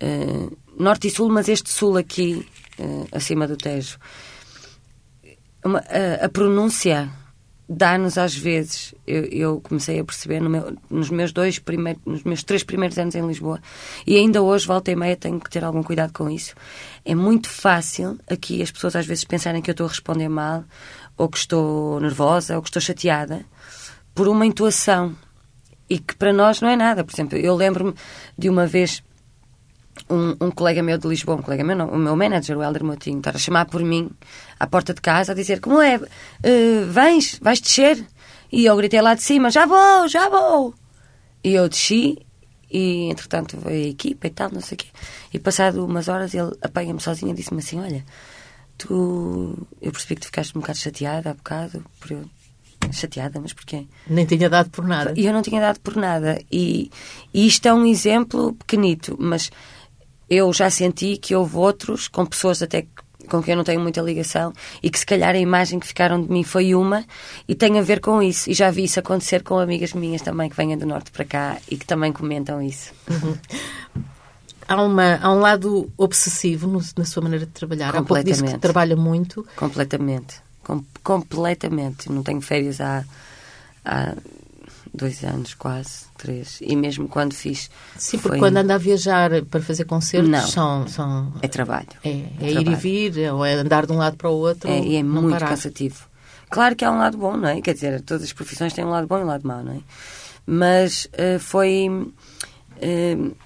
Ah, 0.00 0.50
norte 0.78 1.08
e 1.08 1.10
sul, 1.10 1.28
mas 1.30 1.48
este 1.48 1.70
sul 1.70 1.96
aqui, 1.96 2.46
acima 3.12 3.46
do 3.46 3.56
Tejo 3.56 3.98
uma- 5.64 5.82
a 6.20 6.28
pronúncia 6.28 7.08
dá-nos 7.74 8.16
às 8.16 8.34
vezes 8.34 8.94
eu, 9.06 9.24
eu 9.24 9.60
comecei 9.60 9.98
a 9.98 10.04
perceber 10.04 10.40
no 10.40 10.48
meu- 10.48 10.76
nos 10.88 11.10
meus 11.10 11.32
dois 11.32 11.58
primeiros 11.58 12.00
nos 12.06 12.22
meus 12.22 12.42
três 12.42 12.62
primeiros 12.62 12.96
anos 12.98 13.14
em 13.14 13.26
Lisboa 13.26 13.60
e 14.06 14.16
ainda 14.16 14.40
hoje 14.42 14.66
volta 14.66 14.90
e 14.90 14.96
meia 14.96 15.16
tenho 15.16 15.40
que 15.40 15.50
ter 15.50 15.64
algum 15.64 15.82
cuidado 15.82 16.12
com 16.12 16.30
isso. 16.30 16.54
É 17.04 17.14
muito 17.14 17.48
fácil 17.48 18.18
aqui 18.30 18.62
as 18.62 18.70
pessoas 18.70 18.96
às 18.96 19.06
vezes 19.06 19.24
pensarem 19.24 19.60
que 19.60 19.70
eu 19.70 19.72
estou 19.72 19.86
a 19.86 19.90
responder 19.90 20.28
mal 20.28 20.64
ou 21.16 21.28
que 21.28 21.38
estou 21.38 22.00
nervosa 22.00 22.56
ou 22.56 22.62
que 22.62 22.68
estou 22.68 22.80
chateada 22.82 23.44
por 24.14 24.28
uma 24.28 24.46
intuação. 24.46 25.14
E 25.90 25.98
que 25.98 26.16
para 26.16 26.32
nós 26.32 26.62
não 26.62 26.68
é 26.70 26.76
nada. 26.76 27.04
Por 27.04 27.12
exemplo 27.14 27.36
eu 27.36 27.54
lembro-me 27.54 27.94
de 28.38 28.48
uma 28.48 28.66
vez 28.66 29.02
um, 30.08 30.46
um 30.46 30.50
colega 30.50 30.82
meu 30.82 30.98
de 30.98 31.08
Lisboa, 31.08 31.38
um 31.38 31.42
colega 31.42 31.64
meu 31.64 31.76
não, 31.76 31.88
o 31.88 31.96
meu 31.96 32.16
manager, 32.16 32.58
o 32.58 32.62
Helder 32.62 32.84
Moutinho, 32.84 33.18
estar 33.18 33.34
a 33.34 33.38
chamar 33.38 33.66
por 33.66 33.82
mim 33.82 34.10
à 34.58 34.66
porta 34.66 34.92
de 34.92 35.00
casa 35.00 35.32
a 35.32 35.34
dizer 35.34 35.60
como 35.60 35.80
é, 35.80 36.00
eh, 36.42 36.84
vens, 36.88 37.38
vais 37.40 37.60
descer? 37.60 38.04
E 38.52 38.66
eu 38.66 38.76
gritei 38.76 39.00
lá 39.00 39.14
de 39.14 39.22
cima, 39.22 39.50
já 39.50 39.66
vou, 39.66 40.06
já 40.08 40.28
vou. 40.28 40.74
E 41.42 41.54
eu 41.54 41.68
desci 41.68 42.24
e 42.70 43.10
entretanto 43.10 43.56
veio 43.58 43.86
a 43.86 43.88
equipa 43.88 44.26
e 44.26 44.30
tal, 44.30 44.50
não 44.50 44.60
sei 44.60 44.74
o 44.76 44.78
quê. 44.78 44.88
E 45.32 45.38
passado 45.38 45.84
umas 45.84 46.08
horas 46.08 46.34
ele 46.34 46.52
apanha-me 46.60 47.00
sozinho 47.00 47.32
e 47.32 47.34
disse-me 47.34 47.60
assim: 47.60 47.80
Olha, 47.80 48.04
tu. 48.76 49.66
Eu 49.80 49.92
percebi 49.92 50.16
que 50.16 50.22
tu 50.22 50.26
ficaste 50.26 50.56
um 50.56 50.60
bocado 50.60 50.78
chateada 50.78 51.30
há 51.30 51.34
bocado 51.34 51.84
por 52.00 52.10
eu. 52.12 52.24
Chateada, 52.92 53.40
mas 53.40 53.52
porquê? 53.52 53.86
Nem 54.06 54.26
tinha 54.26 54.50
dado 54.50 54.68
por 54.70 54.84
nada. 54.86 55.14
E 55.16 55.24
eu 55.24 55.32
não 55.32 55.40
tinha 55.40 55.60
dado 55.60 55.80
por 55.80 55.96
nada. 55.96 56.38
E, 56.52 56.90
e 57.32 57.46
isto 57.46 57.66
é 57.66 57.72
um 57.72 57.86
exemplo 57.86 58.52
pequenito, 58.54 59.16
mas 59.18 59.50
eu 60.28 60.52
já 60.52 60.70
senti 60.70 61.16
que 61.16 61.34
houve 61.34 61.56
outros, 61.56 62.08
com 62.08 62.24
pessoas 62.24 62.62
até 62.62 62.82
que 62.82 63.04
com 63.28 63.42
quem 63.42 63.52
eu 63.52 63.56
não 63.56 63.64
tenho 63.64 63.80
muita 63.80 64.00
ligação 64.00 64.52
e 64.82 64.90
que 64.90 64.98
se 64.98 65.06
calhar 65.06 65.34
a 65.34 65.38
imagem 65.38 65.78
que 65.78 65.86
ficaram 65.86 66.22
de 66.22 66.30
mim 66.30 66.42
foi 66.42 66.74
uma 66.74 67.04
e 67.48 67.54
tem 67.54 67.78
a 67.78 67.82
ver 67.82 68.00
com 68.00 68.22
isso. 68.22 68.50
E 68.50 68.54
já 68.54 68.70
vi 68.70 68.84
isso 68.84 69.00
acontecer 69.00 69.42
com 69.42 69.58
amigas 69.58 69.92
minhas 69.92 70.22
também 70.22 70.48
que 70.48 70.56
vêm 70.56 70.76
do 70.76 70.86
norte 70.86 71.10
para 71.10 71.24
cá 71.24 71.58
e 71.70 71.76
que 71.76 71.86
também 71.86 72.12
comentam 72.12 72.60
isso. 72.60 72.92
Uhum. 73.10 73.36
Há, 74.66 74.82
uma, 74.82 75.18
há 75.22 75.32
um 75.32 75.40
lado 75.40 75.90
obsessivo 75.96 76.66
no, 76.66 76.80
na 76.96 77.04
sua 77.04 77.22
maneira 77.22 77.46
de 77.46 77.52
trabalhar. 77.52 77.94
Há 77.96 78.02
pouco 78.02 78.24
disse 78.24 78.44
que 78.44 78.58
trabalha 78.58 78.96
muito. 78.96 79.46
Completamente. 79.56 80.36
Com, 80.62 80.82
completamente. 81.02 82.10
Não 82.10 82.22
tenho 82.22 82.40
férias 82.40 82.80
há, 82.80 83.04
há 83.84 84.14
dois 84.94 85.24
anos, 85.24 85.54
quase, 85.54 86.06
três. 86.16 86.58
E 86.60 86.76
mesmo 86.76 87.08
quando 87.08 87.34
fiz. 87.34 87.68
Sim, 87.98 88.18
porque 88.18 88.38
quando 88.38 88.58
anda 88.58 88.76
a 88.76 88.78
viajar 88.78 89.42
para 89.44 89.60
fazer 89.60 89.84
concertos 89.84 90.30
não, 90.30 90.46
são, 90.46 90.88
são. 90.88 91.32
É 91.42 91.48
trabalho. 91.48 91.88
É, 92.04 92.10
é, 92.10 92.26
é 92.40 92.52
ir 92.52 92.68
e 92.68 92.74
vir, 92.74 93.32
ou 93.32 93.44
é 93.44 93.54
andar 93.54 93.86
de 93.86 93.92
um 93.92 93.96
lado 93.96 94.16
para 94.16 94.30
o 94.30 94.34
outro. 94.34 94.70
É, 94.70 94.78
e 94.78 94.96
é 94.96 95.02
muito 95.02 95.30
parar. 95.30 95.48
cansativo. 95.48 96.06
Claro 96.48 96.76
que 96.76 96.84
há 96.84 96.90
um 96.92 96.98
lado 96.98 97.18
bom, 97.18 97.36
não 97.36 97.48
é? 97.48 97.60
Quer 97.60 97.74
dizer, 97.74 98.00
todas 98.02 98.22
as 98.22 98.32
profissões 98.32 98.72
têm 98.72 98.84
um 98.84 98.90
lado 98.90 99.08
bom 99.08 99.18
e 99.18 99.24
um 99.24 99.26
lado 99.26 99.46
mau, 99.46 99.62
não 99.62 99.72
é? 99.72 99.80
Mas 100.46 101.06
uh, 101.06 101.38
foi. 101.40 101.88
Uh, 101.88 103.36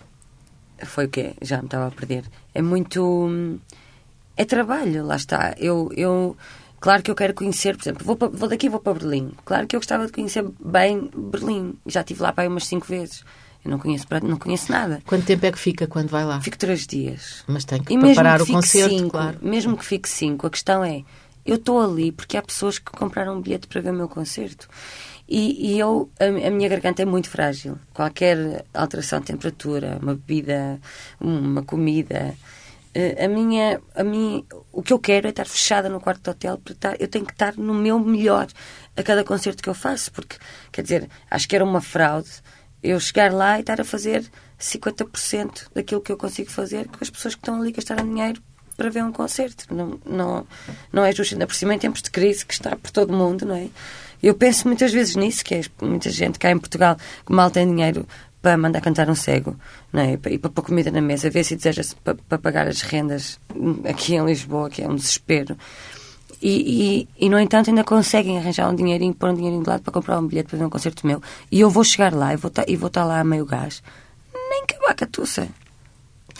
foi 0.85 1.07
o 1.07 1.09
quê? 1.09 1.33
Já 1.40 1.59
me 1.59 1.64
estava 1.64 1.87
a 1.87 1.90
perder. 1.90 2.25
É 2.55 2.61
muito. 2.61 3.59
É 4.37 4.45
trabalho, 4.45 5.07
lá 5.07 5.17
está. 5.17 5.55
Eu. 5.59 5.90
eu 5.97 6.37
Claro 6.80 7.02
que 7.02 7.11
eu 7.11 7.14
quero 7.14 7.35
conhecer, 7.35 7.76
por 7.76 7.82
exemplo, 7.82 8.04
vou, 8.04 8.16
para, 8.16 8.28
vou 8.28 8.49
daqui 8.49 8.68
vou 8.68 8.80
para 8.80 8.94
Berlim. 8.94 9.32
Claro 9.44 9.66
que 9.66 9.75
eu 9.75 9.80
gostava 9.80 10.06
de 10.06 10.12
conhecer 10.12 10.44
bem 10.64 11.11
Berlim. 11.14 11.75
Já 11.87 12.00
estive 12.00 12.23
lá 12.23 12.32
para 12.32 12.44
aí 12.44 12.49
umas 12.49 12.66
cinco 12.66 12.87
vezes. 12.87 13.25
Eu 13.64 13.73
não 13.73 13.78
conheço, 13.78 14.06
não 14.23 14.38
conheço 14.38 14.70
nada. 14.70 15.02
Quanto 15.04 15.25
tempo 15.25 15.44
é 15.44 15.52
que 15.52 15.58
fica 15.58 15.87
quando 15.87 16.08
vai 16.08 16.25
lá? 16.25 16.40
Fico 16.40 16.56
três 16.56 16.87
dias. 16.87 17.44
Mas 17.47 17.64
tem 17.64 17.82
que 17.82 17.92
e 17.92 17.99
preparar 17.99 18.38
que 18.38 18.44
o 18.44 18.54
concerto, 18.54 18.97
cinco, 18.97 19.11
claro. 19.11 19.38
Mesmo 19.42 19.76
que 19.76 19.85
fique 19.85 20.08
cinco, 20.08 20.47
a 20.47 20.50
questão 20.50 20.85
é, 20.85 21.02
eu 21.44 21.56
estou 21.56 21.80
ali 21.80 22.12
porque 22.12 22.37
há 22.37 22.42
pessoas 22.42 22.78
que 22.78 22.92
compraram 22.92 23.37
um 23.37 23.40
bilhete 23.40 23.66
para 23.66 23.80
ver 23.80 23.90
o 23.90 23.94
meu 23.94 24.08
concerto. 24.08 24.68
E, 25.28 25.73
e 25.73 25.78
eu, 25.78 26.08
a, 26.18 26.25
a, 26.25 26.50
minha 26.50 26.68
garganta 26.68 27.02
é 27.02 27.04
muito 27.04 27.28
frágil. 27.28 27.78
Qualquer 27.92 28.64
alteração 28.73 29.20
de 29.20 29.26
temperatura, 29.26 29.99
uma 30.00 30.14
bebida, 30.14 30.80
uma 31.20 31.62
comida, 31.62 32.35
a 33.25 33.28
minha, 33.28 33.81
a 33.95 34.02
minha, 34.05 34.45
o 34.73 34.83
que 34.83 34.93
eu 34.93 34.99
quero 34.99 35.26
é 35.26 35.31
estar 35.31 35.47
fechada 35.47 35.88
no 35.88 36.00
quarto 36.00 36.23
de 36.23 36.31
hotel, 36.31 36.61
estar, 36.71 37.00
eu 37.00 37.09
tenho 37.09 37.25
que 37.25 37.33
estar 37.33 37.57
no 37.57 37.75
meu 37.75 37.99
melhor 37.99 38.49
a 38.97 39.02
cada 39.02 39.23
concerto 39.25 39.62
que 39.62 39.69
eu 39.69 39.75
faço, 39.75 40.11
porque, 40.12 40.37
quer 40.73 40.83
dizer, 40.83 41.09
acho 41.31 41.49
que 41.49 41.55
era 41.55 41.64
uma 41.64 41.81
fraude 41.81 42.31
eu 42.83 42.99
chegar 43.00 43.33
lá 43.33 43.57
e 43.57 43.61
estar 43.61 43.81
a 43.81 43.85
fazer 43.85 44.25
50% 44.59 45.69
daquilo 45.75 46.00
que 46.00 46.12
eu 46.12 46.17
consigo 46.17 46.50
fazer 46.50 46.87
com 46.88 46.99
as 47.00 47.11
pessoas 47.11 47.35
que 47.35 47.40
estão 47.40 47.61
ali 47.61 47.71
a 47.71 47.73
gastar 47.73 48.02
dinheiro 48.02 48.40
para 48.76 48.90
ver 48.90 49.02
um 49.02 49.12
concerto. 49.12 49.64
Não, 49.75 50.00
não, 50.07 50.47
não 50.93 51.05
é 51.05 51.12
justo, 51.12 51.35
ainda 51.35 51.47
por 51.47 51.55
cima 51.55 51.75
em 51.75 51.78
tempos 51.78 52.00
de 52.00 52.11
crise 52.11 52.47
que 52.47 52.55
está 52.55 52.76
por 52.76 52.90
todo 52.90 53.11
o 53.11 53.17
mundo, 53.17 53.45
não 53.45 53.55
é? 53.55 53.69
Eu 54.23 54.35
penso 54.35 54.67
muitas 54.67 54.93
vezes 54.93 55.14
nisso, 55.14 55.45
que 55.45 55.55
é 55.55 55.62
muita 55.81 56.11
gente 56.11 56.38
cá 56.38 56.50
em 56.50 56.59
Portugal 56.59 56.97
que 57.25 57.33
mal 57.33 57.50
tem 57.50 57.67
dinheiro 57.67 58.07
para 58.40 58.57
mandar 58.57 58.80
cantar 58.80 59.11
um 59.11 59.14
cego 59.14 59.57
não 59.92 60.00
é? 60.00 60.12
e 60.12 60.38
para 60.38 60.50
pôr 60.50 60.62
comida 60.62 60.90
na 60.90 61.00
mesa, 61.00 61.28
ver 61.30 61.45
se 61.45 61.57
deseja 61.57 61.83
para, 62.04 62.14
para 62.14 62.38
pagar 62.38 62.68
as 62.68 62.83
rendas 62.83 63.38
aqui 63.88 64.14
em 64.14 64.25
Lisboa, 64.25 64.71
que 64.71 64.83
é 64.83 64.88
um 64.88 64.95
desespero. 64.95 65.57
E, 66.40 67.09
e, 67.18 67.26
e, 67.26 67.28
no 67.28 67.38
entanto, 67.38 67.68
ainda 67.68 67.83
conseguem 67.83 68.38
arranjar 68.38 68.71
um 68.71 68.75
dinheirinho, 68.75 69.12
pôr 69.12 69.30
um 69.30 69.35
dinheirinho 69.35 69.62
de 69.62 69.68
lado 69.68 69.83
para 69.83 69.92
comprar 69.92 70.21
um 70.21 70.26
bilhete 70.26 70.49
para 70.49 70.59
ver 70.59 70.64
um 70.66 70.71
concerto 70.71 71.04
meu. 71.04 71.21
E 71.50 71.59
eu 71.59 71.68
vou 71.68 71.83
chegar 71.83 72.14
lá 72.14 72.33
e 72.33 72.37
vou, 72.37 72.50
e 72.66 72.76
vou 72.76 72.87
estar 72.87 73.04
lá 73.04 73.18
a 73.18 73.25
meio 73.25 73.45
gás. 73.45 73.83
Nem 74.33 74.64
que 74.64 74.76
a 74.76 75.07
tussa. 75.07 75.49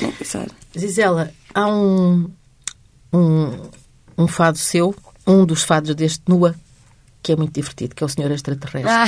Nem 0.00 0.12
pensar. 0.12 0.47
Gisela, 0.75 1.33
há 1.52 1.67
um, 1.67 2.31
um, 3.12 3.69
um 4.17 4.28
fado 4.28 4.59
seu, 4.59 4.95
um 5.26 5.45
dos 5.45 5.62
fados 5.64 5.95
deste 5.95 6.23
Nua, 6.28 6.55
que 7.23 7.33
é 7.33 7.37
muito 7.37 7.55
divertido, 7.55 7.95
que 7.95 8.03
é 8.03 8.07
o 8.07 8.09
Senhor 8.09 8.31
Extraterrestre. 8.31 8.91
Ah, 8.91 9.07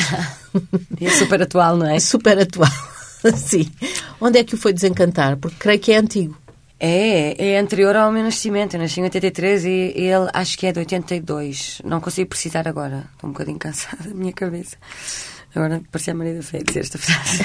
é 1.01 1.11
super 1.11 1.43
atual, 1.43 1.77
não 1.77 1.87
é? 1.87 1.99
Super 2.01 2.39
atual, 2.39 2.71
sim. 3.37 3.71
Onde 4.21 4.39
é 4.39 4.45
que 4.45 4.55
o 4.55 4.59
foi 4.59 4.73
desencantar? 4.73 5.37
Porque 5.37 5.57
creio 5.59 5.79
que 5.79 5.93
é 5.93 5.97
antigo. 5.97 6.37
É, 6.79 7.53
é 7.53 7.59
anterior 7.59 7.95
ao 7.95 8.11
meu 8.11 8.23
nascimento. 8.23 8.75
Eu 8.75 8.81
nasci 8.81 9.01
em 9.01 9.05
83 9.05 9.65
e 9.67 9.69
ele 9.97 10.31
acho 10.33 10.57
que 10.57 10.67
é 10.67 10.73
de 10.73 10.79
82. 10.79 11.83
Não 11.85 12.01
consigo 12.01 12.31
precisar 12.31 12.67
agora. 12.67 13.05
Estou 13.13 13.29
um 13.29 13.33
bocadinho 13.33 13.59
cansada 13.61 14.09
da 14.09 14.15
minha 14.15 14.33
cabeça. 14.33 14.77
Agora 15.55 15.83
parecia 15.91 16.13
a 16.13 16.17
Maria 16.17 16.35
da 16.35 16.43
Fé 16.43 16.59
dizer 16.59 16.81
esta 16.81 16.97
frase. 16.97 17.45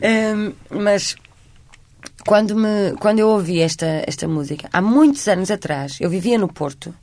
um, 0.00 0.52
mas 0.82 1.16
quando, 2.26 2.56
me, 2.56 2.96
quando 2.98 3.18
eu 3.18 3.28
ouvi 3.28 3.60
esta, 3.60 4.02
esta 4.06 4.26
música, 4.26 4.68
há 4.72 4.80
muitos 4.80 5.26
anos 5.28 5.50
atrás, 5.50 5.98
eu 6.00 6.08
vivia 6.08 6.38
no 6.38 6.48
Porto 6.48 6.94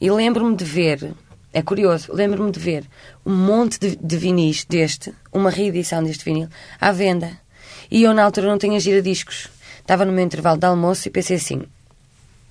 e 0.00 0.10
lembro-me 0.10 0.56
de 0.56 0.64
ver 0.64 1.14
é 1.58 1.62
curioso, 1.62 2.12
lembro-me 2.12 2.50
de 2.50 2.60
ver 2.60 2.84
um 3.26 3.34
monte 3.34 3.78
de, 3.78 3.96
de 3.96 4.16
vinis 4.16 4.64
deste, 4.64 5.12
uma 5.32 5.50
reedição 5.50 6.02
deste 6.02 6.24
vinil, 6.24 6.48
à 6.80 6.92
venda. 6.92 7.38
E 7.90 8.02
eu, 8.02 8.14
na 8.14 8.24
altura, 8.24 8.48
não 8.48 8.58
tinha 8.58 8.78
giradiscos. 8.78 9.48
Estava 9.80 10.04
no 10.04 10.12
meu 10.12 10.24
intervalo 10.24 10.58
de 10.58 10.66
almoço 10.66 11.08
e 11.08 11.10
pensei 11.10 11.36
assim: 11.36 11.62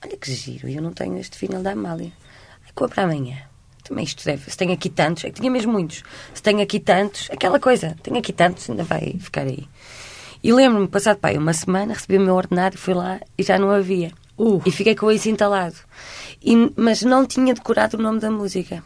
olha 0.04 0.18
que 0.18 0.32
giro, 0.34 0.68
eu 0.68 0.82
não 0.82 0.92
tenho 0.92 1.18
este 1.18 1.38
vinil 1.40 1.62
da 1.62 1.72
Amália. 1.72 2.12
Ai, 2.66 2.72
compra 2.76 3.04
amanhã. 3.04 3.38
Também 3.84 4.04
isto 4.04 4.26
deve. 4.26 4.52
Se 4.52 4.58
tenho 4.58 4.74
aqui 4.74 4.90
tantos, 4.90 5.24
é 5.24 5.30
que 5.30 5.40
tinha 5.40 5.50
mesmo 5.50 5.72
muitos. 5.72 6.04
Se 6.34 6.44
tenho 6.44 6.62
aqui 6.62 6.80
tantos, 6.80 7.30
aquela 7.32 7.60
coisa, 7.60 7.96
tenho 8.04 8.18
aqui 8.18 8.34
tantos, 8.34 8.70
ainda 8.70 8.84
vai 8.84 9.16
ficar 9.20 9.44
aí. 9.44 9.68
E 10.44 10.52
lembro-me, 10.52 10.88
passado 10.88 11.18
pai, 11.18 11.38
uma 11.38 11.54
semana, 11.54 11.94
recebi 11.94 12.18
o 12.18 12.22
meu 12.22 12.36
ordenado 12.36 12.76
e 12.76 12.78
fui 12.78 12.94
lá 12.94 13.20
e 13.38 13.44
já 13.44 13.58
não 13.58 13.72
havia. 13.72 14.12
Uh. 14.38 14.62
E 14.66 14.72
fiquei 14.72 14.96
com 14.96 15.12
isso 15.12 15.30
entalado. 15.30 15.76
E, 16.44 16.72
mas 16.76 17.02
não 17.02 17.26
tinha 17.26 17.54
decorado 17.54 17.98
o 17.98 18.02
nome 18.02 18.20
da 18.20 18.30
música. 18.30 18.84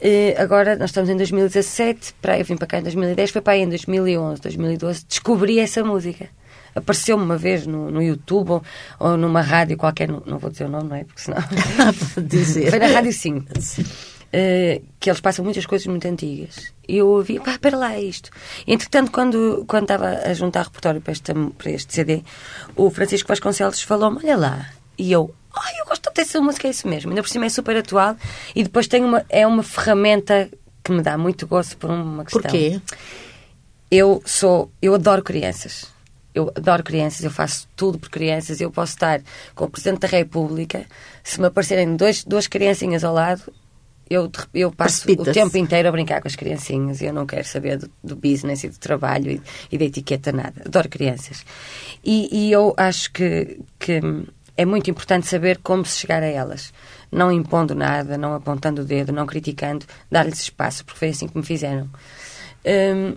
Uh, 0.00 0.40
agora, 0.40 0.76
nós 0.76 0.90
estamos 0.90 1.10
em 1.10 1.16
2017, 1.16 2.14
para, 2.22 2.38
eu 2.38 2.44
vim 2.44 2.56
para 2.56 2.66
cá 2.66 2.78
em 2.78 2.82
2010, 2.82 3.30
foi 3.30 3.42
para 3.42 3.52
aí 3.52 3.60
em 3.60 3.68
2011, 3.68 4.40
2012, 4.40 5.04
descobri 5.06 5.58
essa 5.58 5.84
música. 5.84 6.28
Apareceu-me 6.74 7.22
uma 7.22 7.36
vez 7.36 7.66
no, 7.66 7.90
no 7.90 8.02
YouTube 8.02 8.50
ou, 8.50 8.62
ou, 8.98 9.16
numa 9.16 9.42
rádio 9.42 9.76
qualquer, 9.76 10.08
não, 10.08 10.22
não, 10.24 10.38
vou 10.38 10.50
dizer 10.50 10.64
o 10.64 10.68
nome, 10.68 10.88
não 10.88 10.96
é? 10.96 11.04
Porque 11.04 11.20
senão. 11.20 11.38
dizer. 12.16 12.70
Foi 12.70 12.78
na 12.78 12.86
Rádio 12.86 13.12
5. 13.12 13.46
Uh, 13.50 14.86
que 15.00 15.10
eles 15.10 15.20
passam 15.20 15.44
muitas 15.44 15.66
coisas 15.66 15.86
muito 15.86 16.06
antigas. 16.06 16.72
E 16.88 16.98
eu 16.98 17.08
ouvi, 17.08 17.40
pá, 17.40 17.52
espera 17.52 17.76
lá, 17.76 17.94
é 17.94 18.00
isto. 18.00 18.30
Entretanto, 18.66 19.10
quando, 19.10 19.64
quando 19.66 19.82
estava 19.82 20.08
a 20.24 20.32
juntar 20.32 20.62
repertório 20.62 21.00
para, 21.00 21.12
esta, 21.12 21.34
para 21.34 21.70
este 21.72 21.92
CD, 21.92 22.22
o 22.76 22.88
Francisco 22.90 23.28
Vasconcelos 23.28 23.82
falou-me, 23.82 24.18
olha 24.18 24.36
lá. 24.36 24.70
E 24.96 25.10
eu, 25.10 25.34
Dessa 26.20 26.38
música, 26.38 26.68
é 26.68 26.70
isso 26.70 26.86
mesmo. 26.86 27.10
Ainda 27.10 27.22
por 27.22 27.30
cima 27.30 27.46
é 27.46 27.48
super 27.48 27.74
atual 27.78 28.14
e 28.54 28.62
depois 28.62 28.86
tem 28.86 29.02
uma, 29.02 29.24
é 29.30 29.46
uma 29.46 29.62
ferramenta 29.62 30.50
que 30.84 30.92
me 30.92 31.02
dá 31.02 31.16
muito 31.16 31.46
gosto 31.46 31.78
por 31.78 31.88
uma 31.88 32.24
questão. 32.24 32.42
Porquê? 32.42 32.78
Eu 33.90 34.22
sou, 34.26 34.70
eu 34.82 34.94
adoro 34.94 35.22
crianças. 35.22 35.86
Eu 36.34 36.52
adoro 36.54 36.82
crianças, 36.82 37.24
eu 37.24 37.30
faço 37.30 37.66
tudo 37.74 37.98
por 37.98 38.10
crianças. 38.10 38.60
Eu 38.60 38.70
posso 38.70 38.92
estar 38.92 39.22
com 39.54 39.64
o 39.64 39.70
Presidente 39.70 40.00
da 40.00 40.08
República, 40.08 40.84
se 41.24 41.40
me 41.40 41.46
aparecerem 41.46 41.96
dois, 41.96 42.22
duas 42.22 42.46
criancinhas 42.46 43.02
ao 43.02 43.14
lado, 43.14 43.42
eu, 44.10 44.28
eu 44.52 44.72
passo 44.72 45.08
o 45.08 45.32
tempo 45.32 45.56
inteiro 45.56 45.88
a 45.88 45.92
brincar 45.92 46.20
com 46.20 46.26
as 46.26 46.34
criancinhas 46.34 47.00
e 47.00 47.04
eu 47.04 47.12
não 47.12 47.24
quero 47.24 47.46
saber 47.46 47.78
do, 47.78 47.88
do 48.02 48.16
business 48.16 48.64
e 48.64 48.68
do 48.68 48.76
trabalho 48.76 49.30
e, 49.30 49.40
e 49.70 49.78
da 49.78 49.84
etiqueta, 49.84 50.32
nada. 50.32 50.62
Adoro 50.66 50.88
crianças. 50.88 51.46
E, 52.04 52.28
e 52.32 52.50
eu 52.50 52.74
acho 52.76 53.12
que, 53.12 53.60
que 53.78 54.00
é 54.60 54.64
muito 54.66 54.90
importante 54.90 55.26
saber 55.26 55.58
como 55.62 55.86
se 55.86 55.98
chegar 55.98 56.22
a 56.22 56.26
elas. 56.26 56.70
Não 57.10 57.32
impondo 57.32 57.74
nada, 57.74 58.18
não 58.18 58.34
apontando 58.34 58.82
o 58.82 58.84
dedo, 58.84 59.10
não 59.10 59.24
criticando, 59.24 59.86
dar-lhes 60.10 60.38
espaço, 60.38 60.84
porque 60.84 60.98
foi 60.98 61.08
assim 61.08 61.26
que 61.26 61.38
me 61.38 61.42
fizeram. 61.42 61.88
Um, 62.66 63.16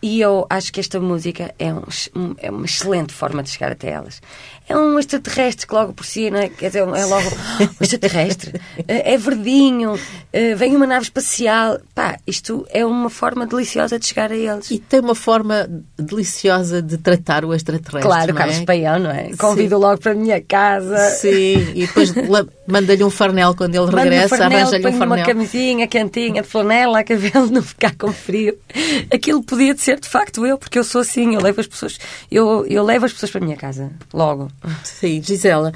e 0.00 0.20
eu 0.20 0.46
acho 0.48 0.72
que 0.72 0.78
esta 0.78 1.00
música 1.00 1.52
é, 1.58 1.72
um, 1.74 2.34
é 2.38 2.50
uma 2.50 2.64
excelente 2.64 3.12
forma 3.12 3.42
de 3.42 3.50
chegar 3.50 3.72
até 3.72 3.90
elas. 3.90 4.22
É 4.68 4.76
um 4.76 4.98
extraterrestre 4.98 5.66
que 5.66 5.74
logo 5.74 5.92
por 5.92 6.04
si, 6.04 6.30
não 6.30 6.38
é? 6.38 6.48
Quer 6.48 6.68
dizer, 6.68 6.80
é 6.80 7.04
logo 7.04 7.28
um 7.80 7.82
extraterrestre. 7.82 8.58
É, 8.86 9.14
é 9.14 9.18
verdinho, 9.18 9.98
é, 10.32 10.54
vem 10.54 10.74
uma 10.76 10.86
nave 10.86 11.02
espacial. 11.02 11.78
Pá, 11.94 12.16
isto 12.26 12.66
é 12.70 12.86
uma 12.86 13.10
forma 13.10 13.46
deliciosa 13.46 13.98
de 13.98 14.06
chegar 14.06 14.30
a 14.30 14.36
eles. 14.36 14.70
E 14.70 14.78
tem 14.78 15.00
uma 15.00 15.14
forma 15.14 15.68
deliciosa 15.98 16.80
de 16.80 16.96
tratar 16.96 17.44
o 17.44 17.52
extraterrestre. 17.52 18.02
Claro, 18.02 18.34
Carlos 18.34 18.58
é? 18.58 18.64
Paião, 18.64 18.98
não 18.98 19.10
é? 19.10 19.30
Convido 19.36 19.78
logo 19.78 20.00
para 20.00 20.12
a 20.12 20.14
minha 20.14 20.40
casa. 20.40 20.96
Sim, 21.10 21.72
e 21.74 21.86
depois 21.86 22.12
Manda-lhe 22.70 23.02
um 23.02 23.08
farnel 23.08 23.54
quando 23.54 23.74
ele 23.74 23.86
regressa, 23.86 24.44
arranja-lhe 24.44 24.86
um 24.86 24.92
farnel. 24.92 25.16
uma 25.16 25.24
camisinha 25.24 25.88
quentinha 25.88 26.42
de 26.42 26.48
flanela, 26.48 27.00
a 27.00 27.04
cabelo 27.04 27.46
não 27.50 27.62
ficar 27.62 27.96
com 27.96 28.12
frio. 28.12 28.58
Aquilo 29.10 29.42
podia 29.42 29.74
ser 29.74 29.98
de 29.98 30.06
facto 30.06 30.44
eu, 30.44 30.58
porque 30.58 30.78
eu 30.78 30.84
sou 30.84 31.00
assim, 31.00 31.34
eu 31.34 31.40
levo 31.40 31.62
as 31.62 31.66
pessoas, 31.66 31.98
eu, 32.30 32.66
eu 32.66 32.84
levo 32.84 33.06
as 33.06 33.12
pessoas 33.14 33.30
para 33.30 33.40
a 33.40 33.44
minha 33.44 33.56
casa, 33.56 33.90
logo. 34.12 34.48
Sim, 34.84 35.22
Gisela, 35.22 35.72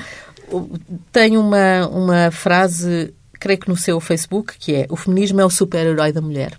tenho 1.11 1.41
uma, 1.41 1.89
uma 1.89 2.31
frase, 2.31 3.15
creio 3.41 3.59
que 3.59 3.71
no 3.71 3.77
seu 3.77 3.99
Facebook, 3.99 4.59
que 4.59 4.75
é 4.75 4.87
o 4.91 4.97
feminismo 4.97 5.41
é 5.41 5.45
o 5.47 5.51
super-herói 5.51 6.13
da 6.13 6.21
mulher. 6.21 6.59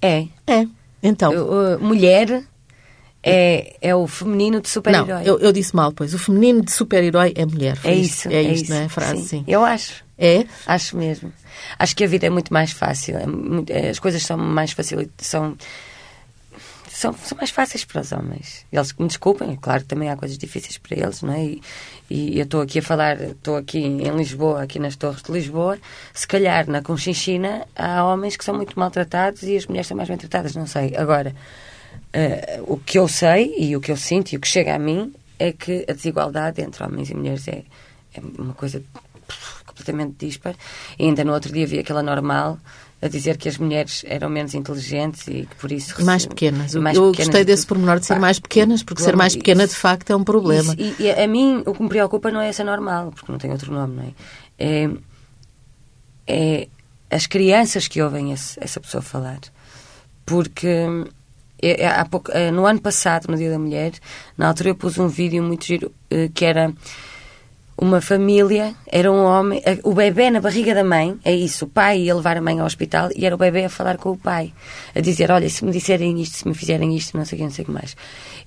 É. 0.00 0.26
É. 0.44 0.66
Então. 1.00 1.32
Uh, 1.32 1.78
mulher 1.80 2.42
é, 3.22 3.76
é 3.80 3.94
o 3.94 4.06
feminino 4.06 4.60
de 4.60 4.68
super-herói. 4.68 5.06
Não, 5.06 5.22
eu, 5.22 5.38
eu, 5.38 5.52
disse 5.52 5.74
mal, 5.76 5.92
pois. 5.92 6.12
O 6.12 6.18
feminino 6.18 6.62
de 6.62 6.72
super-herói 6.72 7.32
é 7.36 7.46
mulher. 7.46 7.78
É 7.84 7.94
isso. 7.94 8.28
É, 8.28 8.34
é 8.34 8.42
isto, 8.42 8.64
isso. 8.64 8.72
não 8.72 8.80
é? 8.80 8.84
A 8.84 8.88
frase, 8.88 9.22
sim. 9.22 9.26
sim. 9.26 9.44
Eu 9.46 9.64
acho. 9.64 10.04
É? 10.18 10.44
Acho 10.66 10.96
mesmo. 10.96 11.32
Acho 11.78 11.94
que 11.94 12.04
a 12.04 12.06
vida 12.06 12.26
é 12.26 12.30
muito 12.30 12.52
mais 12.52 12.72
fácil. 12.72 13.16
É 13.16 13.26
muito, 13.26 13.70
é, 13.70 13.90
as 13.90 13.98
coisas 13.98 14.22
são 14.22 14.36
mais 14.36 14.72
fáceis. 14.72 15.08
São, 15.18 15.56
são, 16.88 17.12
são 17.14 17.38
mais 17.38 17.50
fáceis 17.50 17.84
para 17.84 18.00
os 18.00 18.12
homens. 18.12 18.66
Eles 18.72 18.92
me 18.98 19.06
desculpem, 19.06 19.56
claro 19.56 19.82
que 19.82 19.88
também 19.88 20.10
há 20.10 20.16
coisas 20.16 20.36
difíceis 20.36 20.78
para 20.78 20.98
eles, 20.98 21.22
não 21.22 21.32
é? 21.32 21.44
E, 21.44 21.62
e 22.10 22.38
eu 22.38 22.44
estou 22.44 22.60
aqui 22.60 22.80
a 22.80 22.82
falar, 22.82 23.20
estou 23.20 23.56
aqui 23.56 23.78
em 23.78 24.10
Lisboa, 24.16 24.62
aqui 24.62 24.78
nas 24.78 24.96
Torres 24.96 25.22
de 25.22 25.32
Lisboa, 25.32 25.78
se 26.12 26.26
calhar 26.26 26.68
na 26.68 26.82
Conchinchina 26.82 27.66
há 27.74 28.04
homens 28.04 28.36
que 28.36 28.44
são 28.44 28.54
muito 28.54 28.78
maltratados 28.78 29.42
e 29.44 29.56
as 29.56 29.66
mulheres 29.66 29.86
são 29.86 29.96
mais 29.96 30.08
bem 30.08 30.18
tratadas, 30.18 30.54
não 30.54 30.66
sei. 30.66 30.94
Agora, 30.96 31.34
Uh, 32.14 32.74
o 32.74 32.76
que 32.76 32.98
eu 32.98 33.08
sei 33.08 33.54
e 33.56 33.74
o 33.74 33.80
que 33.80 33.90
eu 33.90 33.96
sinto 33.96 34.32
e 34.32 34.36
o 34.36 34.40
que 34.40 34.46
chega 34.46 34.74
a 34.74 34.78
mim 34.78 35.14
é 35.38 35.50
que 35.50 35.84
a 35.88 35.92
desigualdade 35.92 36.60
entre 36.60 36.84
homens 36.84 37.08
e 37.08 37.14
mulheres 37.14 37.48
é, 37.48 37.64
é 38.14 38.20
uma 38.38 38.52
coisa 38.52 38.82
completamente 39.66 40.14
dispar. 40.18 40.54
E 40.98 41.04
ainda 41.04 41.24
no 41.24 41.32
outro 41.32 41.52
dia 41.52 41.66
vi 41.66 41.78
aquela 41.78 42.02
normal 42.02 42.58
a 43.00 43.08
dizer 43.08 43.36
que 43.36 43.48
as 43.48 43.58
mulheres 43.58 44.04
eram 44.06 44.28
menos 44.28 44.54
inteligentes 44.54 45.26
e 45.26 45.46
que 45.46 45.56
por 45.56 45.72
isso... 45.72 46.04
Mais 46.04 46.24
pequenas. 46.24 46.72
Mais 46.74 46.96
eu 46.96 47.10
pequenas 47.10 47.26
gostei 47.26 47.44
desse 47.44 47.66
pormenor 47.66 47.98
de 47.98 48.06
ser 48.06 48.18
mais 48.20 48.38
pequenas, 48.38 48.84
porque 48.84 49.02
ser 49.02 49.16
mais 49.16 49.34
pequena 49.34 49.66
de 49.66 49.74
facto 49.74 50.10
é 50.10 50.16
um 50.16 50.22
problema. 50.22 50.74
Isso, 50.78 51.02
e, 51.02 51.06
e, 51.06 51.10
a 51.10 51.26
mim 51.26 51.64
o 51.66 51.74
que 51.74 51.82
me 51.82 51.88
preocupa 51.88 52.30
não 52.30 52.40
é 52.40 52.48
essa 52.48 52.62
normal, 52.62 53.10
porque 53.10 53.32
não 53.32 53.38
tem 53.40 53.50
outro 53.50 53.72
nome, 53.72 53.96
não 53.96 54.02
é? 54.04 54.12
É, 54.58 54.90
é 56.28 56.68
as 57.10 57.26
crianças 57.26 57.88
que 57.88 58.00
ouvem 58.00 58.32
esse, 58.32 58.56
essa 58.62 58.78
pessoa 58.78 59.02
falar. 59.02 59.40
Porque 60.24 60.86
pouco, 62.10 62.30
é, 62.32 62.50
no 62.50 62.66
ano 62.66 62.80
passado, 62.80 63.28
no 63.28 63.36
Dia 63.36 63.50
da 63.50 63.58
Mulher, 63.58 63.92
na 64.36 64.48
altura 64.48 64.70
eu 64.70 64.74
pus 64.74 64.98
um 64.98 65.08
vídeo 65.08 65.42
muito 65.42 65.64
giro 65.64 65.92
eh, 66.10 66.28
que 66.34 66.44
era 66.44 66.72
uma 67.76 68.00
família, 68.00 68.74
era 68.86 69.10
um 69.10 69.24
homem, 69.24 69.60
eh, 69.64 69.78
o 69.82 69.92
bebê 69.92 70.30
na 70.30 70.40
barriga 70.40 70.74
da 70.74 70.84
mãe, 70.84 71.18
é 71.24 71.34
isso, 71.34 71.64
o 71.64 71.68
pai 71.68 72.02
ia 72.02 72.14
levar 72.14 72.36
a 72.36 72.40
mãe 72.40 72.60
ao 72.60 72.66
hospital 72.66 73.08
e 73.16 73.24
era 73.24 73.34
o 73.34 73.38
bebê 73.38 73.64
a 73.64 73.68
falar 73.68 73.96
com 73.96 74.10
o 74.10 74.16
pai, 74.16 74.52
a 74.94 75.00
dizer: 75.00 75.30
Olha, 75.30 75.48
se 75.48 75.64
me 75.64 75.72
disserem 75.72 76.20
isto, 76.20 76.36
se 76.36 76.48
me 76.48 76.54
fizerem 76.54 76.94
isto, 76.94 77.16
não 77.16 77.24
sei 77.24 77.36
o 77.36 77.38
que, 77.38 77.44
não 77.44 77.50
sei 77.50 77.62
o 77.62 77.66
que 77.66 77.72
mais. 77.72 77.96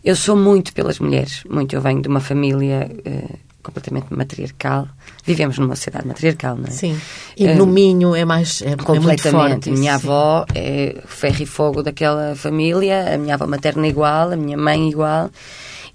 Eu 0.03 0.15
sou 0.15 0.37
muito 0.37 0.73
pelas 0.73 0.99
mulheres, 0.99 1.43
muito. 1.49 1.75
Eu 1.75 1.81
venho 1.81 2.01
de 2.01 2.07
uma 2.07 2.19
família 2.19 2.89
uh, 2.89 3.39
completamente 3.65 4.13
matriarcal. 4.13 4.87
Vivemos 5.25 5.57
numa 5.57 5.75
sociedade 5.75 6.07
matriarcal, 6.07 6.55
não 6.55 6.67
é? 6.67 6.71
Sim. 6.71 6.99
E 7.35 7.47
no 7.47 7.65
Minho 7.65 8.15
é 8.15 8.23
mais. 8.23 8.61
É, 8.61 8.75
completamente. 8.75 9.27
É 9.27 9.31
forte, 9.31 9.71
minha 9.71 9.95
avó 9.95 10.45
é 10.53 11.01
ferro 11.07 11.41
e 11.41 11.45
fogo 11.45 11.81
daquela 11.83 12.35
família, 12.35 13.13
a 13.13 13.17
minha 13.17 13.33
avó 13.33 13.47
materna 13.47 13.87
igual, 13.87 14.31
a 14.31 14.35
minha 14.35 14.57
mãe 14.57 14.89
igual 14.89 15.31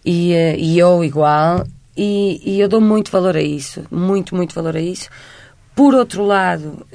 e, 0.05 0.33
uh, 0.33 0.57
e 0.59 0.79
eu 0.79 1.05
igual. 1.05 1.65
E, 1.97 2.41
e, 2.45 2.61
eu 2.61 2.69
dou 2.69 2.81
muito 2.81 3.11
valor 3.11 3.37
a 3.37 3.43
isso, 3.43 3.85
muito, 3.91 4.35
muito 4.35 4.55
valor 4.55 4.77
a 4.77 4.81
isso. 4.81 5.09
Por 5.75 5.95
outro 5.95 6.25
lado, 6.25 6.87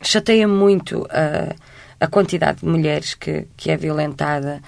chateia 0.00 0.48
muito 0.48 1.06
a, 1.10 1.54
a 2.00 2.06
quantidade 2.06 2.60
de 2.60 2.66
mulheres 2.66 3.14
que, 3.14 3.46
que 3.56 3.70
é 3.70 3.76
violentada 3.76 4.62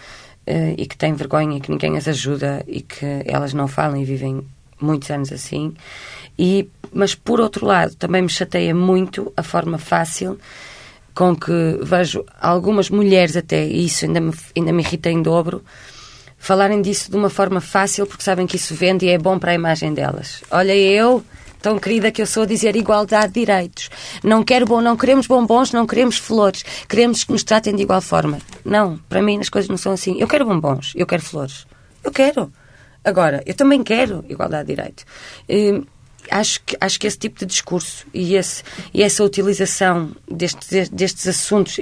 uh, 0.46 0.74
e 0.76 0.86
que 0.86 0.96
têm 0.96 1.14
vergonha, 1.14 1.60
que 1.60 1.70
ninguém 1.70 1.96
as 1.96 2.08
ajuda 2.08 2.62
e 2.66 2.82
que 2.82 3.06
elas 3.24 3.54
não 3.54 3.68
falam 3.68 3.96
e 3.96 4.04
vivem 4.04 4.46
muitos 4.80 5.10
anos 5.10 5.32
assim. 5.32 5.74
E, 6.38 6.68
mas, 6.92 7.14
por 7.14 7.40
outro 7.40 7.66
lado, 7.66 7.94
também 7.96 8.22
me 8.22 8.28
chateia 8.28 8.74
muito 8.74 9.32
a 9.36 9.42
forma 9.42 9.78
fácil 9.78 10.38
com 11.14 11.36
que 11.36 11.78
vejo 11.82 12.24
algumas 12.40 12.88
mulheres 12.88 13.36
até, 13.36 13.66
e 13.66 13.84
isso 13.84 14.04
ainda 14.04 14.20
me, 14.20 14.32
ainda 14.56 14.72
me 14.72 14.82
irrita 14.82 15.10
em 15.10 15.20
dobro, 15.20 15.62
falarem 16.38 16.80
disso 16.80 17.10
de 17.10 17.16
uma 17.16 17.28
forma 17.28 17.60
fácil 17.60 18.06
porque 18.06 18.22
sabem 18.22 18.46
que 18.46 18.56
isso 18.56 18.74
vende 18.74 19.06
e 19.06 19.10
é 19.10 19.18
bom 19.18 19.38
para 19.38 19.50
a 19.50 19.54
imagem 19.54 19.92
delas. 19.92 20.42
Olha, 20.50 20.74
eu, 20.74 21.22
tão 21.60 21.78
querida 21.78 22.10
que 22.10 22.22
eu 22.22 22.26
sou, 22.26 22.44
a 22.44 22.46
dizer 22.46 22.74
igualdade 22.74 23.34
de 23.34 23.40
direitos. 23.40 23.90
Não 24.24 24.42
quero 24.42 24.64
bom, 24.64 24.80
não 24.80 24.96
queremos 24.96 25.26
bombons, 25.26 25.72
não 25.72 25.86
queremos 25.86 26.16
flores. 26.16 26.64
Queremos 26.88 27.24
que 27.24 27.32
nos 27.32 27.44
tratem 27.44 27.74
de 27.76 27.82
igual 27.82 28.00
forma. 28.00 28.38
Não, 28.64 28.98
para 29.08 29.20
mim 29.20 29.38
as 29.38 29.50
coisas 29.50 29.68
não 29.68 29.76
são 29.76 29.92
assim. 29.92 30.18
Eu 30.18 30.26
quero 30.26 30.46
bombons, 30.46 30.92
eu 30.96 31.06
quero 31.06 31.22
flores. 31.22 31.66
Eu 32.02 32.10
quero. 32.10 32.50
Agora, 33.04 33.42
eu 33.46 33.54
também 33.54 33.82
quero 33.82 34.24
igualdade 34.28 34.66
de 34.66 34.74
direito. 34.74 35.04
Hum, 35.48 35.84
acho 36.30 36.62
que, 36.62 36.76
acho 36.80 37.00
que 37.00 37.06
esse 37.06 37.18
tipo 37.18 37.38
de 37.40 37.46
discurso 37.46 38.06
e, 38.12 38.34
esse, 38.34 38.62
e 38.92 39.02
essa 39.02 39.24
utilização 39.24 40.14
destes, 40.30 40.88
destes 40.88 41.26
assuntos, 41.26 41.78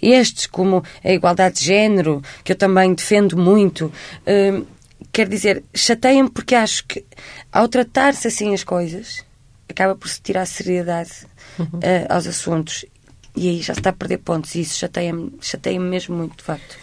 estes 0.00 0.46
como 0.46 0.82
a 1.02 1.12
igualdade 1.12 1.56
de 1.56 1.64
género, 1.64 2.22
que 2.44 2.52
eu 2.52 2.56
também 2.56 2.94
defendo 2.94 3.36
muito, 3.36 3.92
hum, 4.26 4.64
quer 5.12 5.28
dizer, 5.28 5.64
chateia-me 5.74 6.30
porque 6.30 6.54
acho 6.54 6.84
que 6.86 7.04
ao 7.50 7.66
tratar-se 7.68 8.28
assim 8.28 8.52
as 8.52 8.62
coisas, 8.62 9.24
acaba 9.68 9.94
por 9.94 10.08
se 10.08 10.20
tirar 10.20 10.46
seriedade 10.46 11.10
uhum. 11.58 11.66
uh, 11.66 12.06
aos 12.08 12.26
assuntos. 12.26 12.84
E 13.36 13.48
aí 13.48 13.62
já 13.62 13.74
se 13.74 13.80
está 13.80 13.90
a 13.90 13.92
perder 13.92 14.18
pontos 14.18 14.54
e 14.54 14.62
isso 14.62 14.78
chateia-me 14.78 15.32
chateia 15.40 15.78
mesmo 15.78 16.16
muito, 16.16 16.36
de 16.36 16.42
facto. 16.42 16.76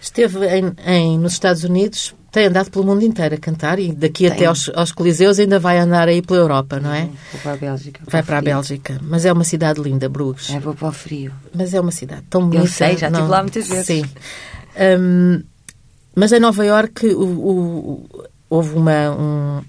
Esteve 0.00 0.46
em, 0.48 0.74
em, 0.84 1.18
nos 1.18 1.34
Estados 1.34 1.62
Unidos 1.62 2.14
tem 2.32 2.46
andado 2.46 2.70
pelo 2.70 2.86
mundo 2.86 3.04
inteiro 3.04 3.34
a 3.34 3.38
cantar 3.38 3.78
e 3.78 3.92
daqui 3.92 4.24
tem. 4.24 4.32
até 4.32 4.46
aos, 4.46 4.70
aos 4.74 4.90
Coliseus 4.90 5.38
ainda 5.38 5.58
vai 5.58 5.78
andar 5.78 6.08
aí 6.08 6.22
pela 6.22 6.40
Europa, 6.40 6.80
não 6.80 6.92
é? 6.92 7.10
Vou 7.30 7.40
para 7.42 7.52
a 7.52 7.56
Bélgica. 7.56 8.00
Vai 8.08 8.22
para 8.22 8.38
a 8.38 8.42
Bélgica. 8.42 8.98
Mas 9.02 9.26
é 9.26 9.32
uma 9.32 9.44
cidade 9.44 9.82
linda, 9.82 10.08
Bruges. 10.08 10.48
É, 10.48 10.58
vou 10.58 10.74
para 10.74 10.88
o 10.88 10.92
frio. 10.92 11.30
Mas 11.54 11.74
é 11.74 11.80
uma 11.80 11.92
cidade 11.92 12.22
tão 12.30 12.48
bonita. 12.48 12.64
Eu 12.64 12.68
sei, 12.68 12.96
já 12.96 13.10
não... 13.10 13.20
estive 13.20 13.30
lá 13.30 13.42
muitas 13.42 13.68
vezes. 13.68 13.86
Sim. 13.86 14.04
Um, 14.98 15.42
mas 16.16 16.32
em 16.32 16.40
Nova 16.40 16.64
Iorque 16.64 17.06
o, 17.08 17.22
o, 17.22 18.08
houve 18.48 18.76
uma, 18.76 19.10
um, 19.10 19.62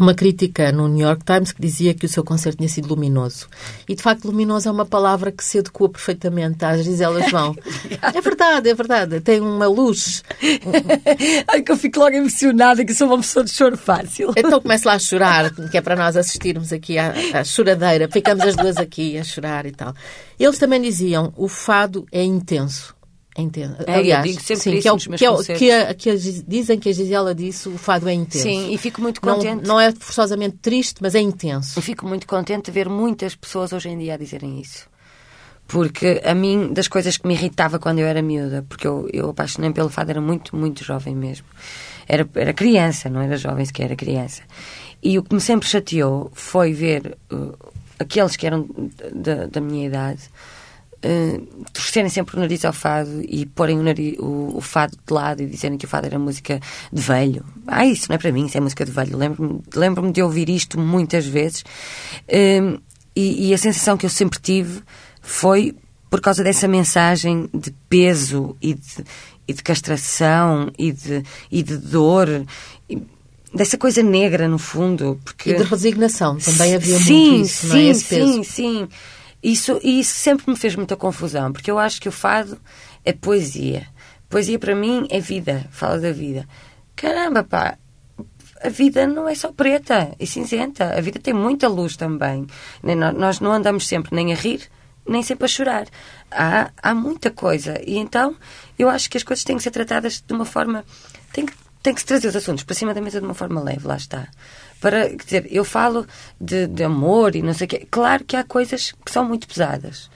uma 0.00 0.14
crítica 0.14 0.72
no 0.72 0.88
New 0.88 1.06
York 1.06 1.24
Times 1.24 1.52
que 1.52 1.60
dizia 1.60 1.94
que 1.94 2.06
o 2.06 2.08
seu 2.08 2.24
concerto 2.24 2.58
tinha 2.58 2.68
sido 2.68 2.88
luminoso. 2.88 3.48
E, 3.88 3.94
de 3.94 4.02
facto, 4.02 4.24
luminoso 4.26 4.68
é 4.68 4.72
uma 4.72 4.86
palavra 4.86 5.30
que 5.30 5.44
se 5.44 5.58
adequa 5.58 5.88
perfeitamente 5.88 6.64
às 6.64 6.84
Gisela 6.84 7.28
João. 7.28 7.54
é 8.14 8.20
verdade, 8.20 8.68
é 8.68 8.74
verdade. 8.74 9.20
Tem 9.20 9.40
uma 9.40 9.66
luz. 9.66 10.22
Ai, 11.48 11.62
que 11.62 11.72
eu 11.72 11.76
fico 11.76 12.00
logo 12.00 12.14
emocionada 12.14 12.84
que 12.84 12.94
sou 12.94 13.08
uma 13.08 13.18
pessoa 13.18 13.44
de 13.44 13.50
choro 13.50 13.76
fácil. 13.76 14.32
Então 14.36 14.60
comece 14.60 14.86
lá 14.86 14.94
a 14.94 14.98
chorar, 14.98 15.50
que 15.50 15.76
é 15.76 15.80
para 15.80 15.96
nós 15.96 16.16
assistirmos 16.16 16.72
aqui 16.72 16.98
à, 16.98 17.12
à 17.34 17.44
choradeira. 17.44 18.08
Ficamos 18.10 18.44
as 18.44 18.56
duas 18.56 18.76
aqui 18.76 19.18
a 19.18 19.24
chorar 19.24 19.66
e 19.66 19.72
tal. 19.72 19.94
Eles 20.38 20.58
também 20.58 20.80
diziam, 20.80 21.32
o 21.36 21.48
fado 21.48 22.06
é 22.10 22.22
intenso. 22.22 22.94
Entendo. 23.36 23.76
É, 23.86 23.94
Aliás, 23.94 24.26
eu 24.26 24.32
digo 24.32 24.44
sempre 24.44 24.62
sim, 24.62 24.80
que, 24.80 24.88
é 24.88 24.92
o, 25.30 25.38
que, 25.38 25.50
é, 25.50 25.56
que, 25.56 25.70
a, 25.70 25.94
que 25.94 26.10
a, 26.10 26.14
dizem 26.16 26.78
que 26.78 26.88
a 26.88 26.92
Gisela 26.92 27.34
disse, 27.34 27.68
o 27.68 27.78
fado 27.78 28.08
é 28.08 28.12
intenso. 28.12 28.42
Sim, 28.42 28.72
e 28.72 28.78
fico 28.78 29.00
muito 29.00 29.20
contente. 29.20 29.66
Não, 29.66 29.74
não 29.74 29.80
é 29.80 29.92
forçosamente 29.92 30.56
triste, 30.60 30.96
mas 31.00 31.14
é 31.14 31.20
intenso. 31.20 31.78
Eu 31.78 31.82
fico 31.82 32.06
muito 32.06 32.26
contente 32.26 32.66
de 32.66 32.70
ver 32.72 32.88
muitas 32.88 33.34
pessoas 33.34 33.72
hoje 33.72 33.88
em 33.88 33.98
dia 33.98 34.14
a 34.14 34.16
dizerem 34.16 34.60
isso. 34.60 34.88
Porque 35.68 36.20
a 36.24 36.34
mim, 36.34 36.72
das 36.72 36.88
coisas 36.88 37.16
que 37.16 37.28
me 37.28 37.34
irritava 37.34 37.78
quando 37.78 38.00
eu 38.00 38.06
era 38.06 38.20
miúda, 38.20 38.66
porque 38.68 38.86
eu, 38.86 39.08
eu 39.12 39.30
apaixonei 39.30 39.70
pelo 39.70 39.88
fado, 39.88 40.10
era 40.10 40.20
muito, 40.20 40.56
muito 40.56 40.82
jovem 40.82 41.14
mesmo. 41.14 41.46
Era, 42.08 42.28
era 42.34 42.52
criança, 42.52 43.08
não 43.08 43.20
era 43.20 43.36
jovem 43.36 43.64
sequer, 43.64 43.84
era 43.84 43.96
criança. 43.96 44.42
E 45.00 45.16
o 45.16 45.22
que 45.22 45.32
me 45.32 45.40
sempre 45.40 45.68
chateou 45.68 46.32
foi 46.34 46.72
ver 46.72 47.16
uh, 47.32 47.56
aqueles 48.00 48.34
que 48.34 48.44
eram 48.44 48.68
da, 49.14 49.46
da 49.46 49.60
minha 49.60 49.86
idade 49.86 50.22
uh, 51.04 51.64
torcerem 51.72 52.08
sempre 52.08 52.36
o 52.36 52.40
nariz 52.40 52.64
ao 52.64 52.72
fado 52.72 53.22
e 53.22 53.46
porem 53.46 53.78
o, 53.78 53.82
nariz, 53.82 54.18
o, 54.18 54.56
o, 54.56 54.60
fado 54.60 54.96
de 54.96 55.12
lado 55.12 55.42
e 55.42 55.46
dizerem 55.46 55.78
que 55.78 55.84
o 55.84 55.88
fado 55.88 56.06
era 56.06 56.18
música 56.18 56.60
de 56.92 57.00
velho. 57.00 57.44
Ah, 57.66 57.86
isso 57.86 58.06
não 58.08 58.16
é 58.16 58.18
para 58.18 58.32
mim, 58.32 58.46
isso 58.46 58.56
é 58.56 58.60
música 58.60 58.84
de 58.84 58.90
velho. 58.90 59.16
Lembro-me 59.16 59.60
lembro 59.74 60.12
de 60.12 60.22
ouvir 60.22 60.48
isto 60.48 60.78
muitas 60.78 61.26
vezes 61.26 61.62
uh, 61.62 62.80
e, 63.14 63.48
e 63.48 63.54
a 63.54 63.58
sensação 63.58 63.96
que 63.96 64.06
eu 64.06 64.10
sempre 64.10 64.38
tive 64.40 64.82
foi 65.20 65.74
por 66.08 66.20
causa 66.20 66.42
dessa 66.42 66.66
mensagem 66.66 67.48
de 67.54 67.72
peso 67.88 68.56
e 68.60 68.74
de, 68.74 69.04
e 69.46 69.52
de 69.52 69.62
castração 69.62 70.70
e 70.76 70.92
de, 70.92 71.22
e 71.50 71.62
de 71.62 71.76
dor. 71.76 72.44
E, 72.88 73.00
dessa 73.54 73.76
coisa 73.76 74.02
negra, 74.02 74.48
no 74.48 74.58
fundo. 74.58 75.20
Porque... 75.24 75.50
E 75.50 75.56
de 75.56 75.62
resignação, 75.62 76.36
também 76.38 76.74
havia 76.74 76.98
sim, 76.98 77.30
muito 77.30 77.44
isso, 77.44 77.66
sim, 77.66 77.68
não 77.68 77.76
é? 77.76 77.82
Esse 77.84 78.04
peso. 78.04 78.32
Sim, 78.32 78.42
sim, 78.42 78.88
isso, 79.42 79.80
e 79.82 80.00
isso 80.00 80.14
sempre 80.14 80.50
me 80.50 80.56
fez 80.56 80.76
muita 80.76 80.96
confusão, 80.96 81.52
porque 81.52 81.70
eu 81.70 81.78
acho 81.78 82.00
que 82.00 82.08
o 82.08 82.12
fado 82.12 82.58
é 83.04 83.12
poesia. 83.12 83.86
Poesia 84.28 84.58
para 84.58 84.74
mim 84.74 85.06
é 85.10 85.18
vida, 85.18 85.66
fala 85.70 85.98
da 85.98 86.12
vida. 86.12 86.46
Caramba, 86.94 87.42
pá, 87.42 87.78
a 88.62 88.68
vida 88.68 89.06
não 89.06 89.28
é 89.28 89.34
só 89.34 89.50
preta 89.50 90.14
e 90.20 90.26
cinzenta. 90.26 90.94
A 90.96 91.00
vida 91.00 91.18
tem 91.18 91.32
muita 91.32 91.66
luz 91.66 91.96
também. 91.96 92.46
Nós 93.16 93.40
não 93.40 93.52
andamos 93.52 93.88
sempre 93.88 94.14
nem 94.14 94.32
a 94.32 94.36
rir, 94.36 94.60
nem 95.08 95.22
sempre 95.22 95.46
a 95.46 95.48
chorar. 95.48 95.86
Há, 96.30 96.70
há 96.82 96.94
muita 96.94 97.30
coisa. 97.30 97.80
E 97.84 97.96
então 97.96 98.36
eu 98.78 98.88
acho 98.88 99.08
que 99.08 99.16
as 99.16 99.22
coisas 99.22 99.44
têm 99.44 99.56
que 99.56 99.62
ser 99.62 99.70
tratadas 99.70 100.22
de 100.24 100.32
uma 100.34 100.44
forma. 100.44 100.84
Tem 101.32 101.46
que, 101.46 101.54
tem 101.82 101.94
que 101.94 102.00
se 102.00 102.06
trazer 102.06 102.28
os 102.28 102.36
assuntos 102.36 102.64
para 102.64 102.74
cima 102.74 102.92
da 102.92 103.00
mesa 103.00 103.20
de 103.20 103.26
uma 103.26 103.34
forma 103.34 103.60
leve, 103.60 103.86
lá 103.86 103.96
está. 103.96 104.28
Para, 104.80 105.08
quer 105.10 105.24
dizer, 105.24 105.48
eu 105.50 105.64
falo 105.64 106.06
de, 106.40 106.66
de 106.66 106.84
amor 106.84 107.34
e 107.36 107.42
não 107.42 107.54
sei 107.54 107.66
o 107.66 107.68
quê. 107.68 107.86
Claro 107.90 108.24
que 108.24 108.36
há 108.36 108.44
coisas 108.44 108.92
que 109.04 109.10
são 109.10 109.24
muito 109.24 109.46
pesadas. 109.46 110.10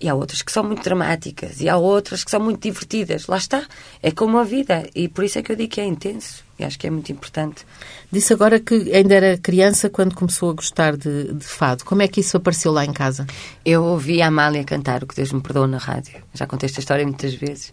E 0.00 0.08
há 0.08 0.14
outras 0.14 0.42
que 0.42 0.52
são 0.52 0.62
muito 0.62 0.82
dramáticas. 0.82 1.60
E 1.60 1.68
há 1.68 1.78
outras 1.78 2.24
que 2.24 2.30
são 2.30 2.40
muito 2.40 2.60
divertidas. 2.60 3.26
Lá 3.26 3.38
está. 3.38 3.64
É 4.02 4.10
como 4.10 4.36
a 4.38 4.44
vida. 4.44 4.86
E 4.94 5.08
por 5.08 5.24
isso 5.24 5.38
é 5.38 5.42
que 5.42 5.52
eu 5.52 5.56
digo 5.56 5.72
que 5.72 5.80
é 5.80 5.84
intenso. 5.84 6.44
E 6.58 6.64
acho 6.64 6.78
que 6.78 6.86
é 6.86 6.90
muito 6.90 7.10
importante. 7.10 7.64
Disse 8.12 8.32
agora 8.34 8.60
que 8.60 8.92
ainda 8.94 9.14
era 9.14 9.38
criança 9.38 9.88
quando 9.88 10.14
começou 10.14 10.50
a 10.50 10.52
gostar 10.52 10.96
de, 10.96 11.32
de 11.32 11.44
fado. 11.44 11.84
Como 11.84 12.02
é 12.02 12.08
que 12.08 12.20
isso 12.20 12.36
apareceu 12.36 12.70
lá 12.70 12.84
em 12.84 12.92
casa? 12.92 13.26
Eu 13.64 13.82
ouvi 13.84 14.20
a 14.20 14.26
Amália 14.26 14.62
cantar 14.64 15.02
O 15.02 15.06
que 15.06 15.16
Deus 15.16 15.32
me 15.32 15.40
perdoa 15.40 15.66
na 15.66 15.78
rádio. 15.78 16.22
Já 16.34 16.46
contei 16.46 16.66
esta 16.66 16.80
história 16.80 17.06
muitas 17.06 17.32
vezes. 17.32 17.72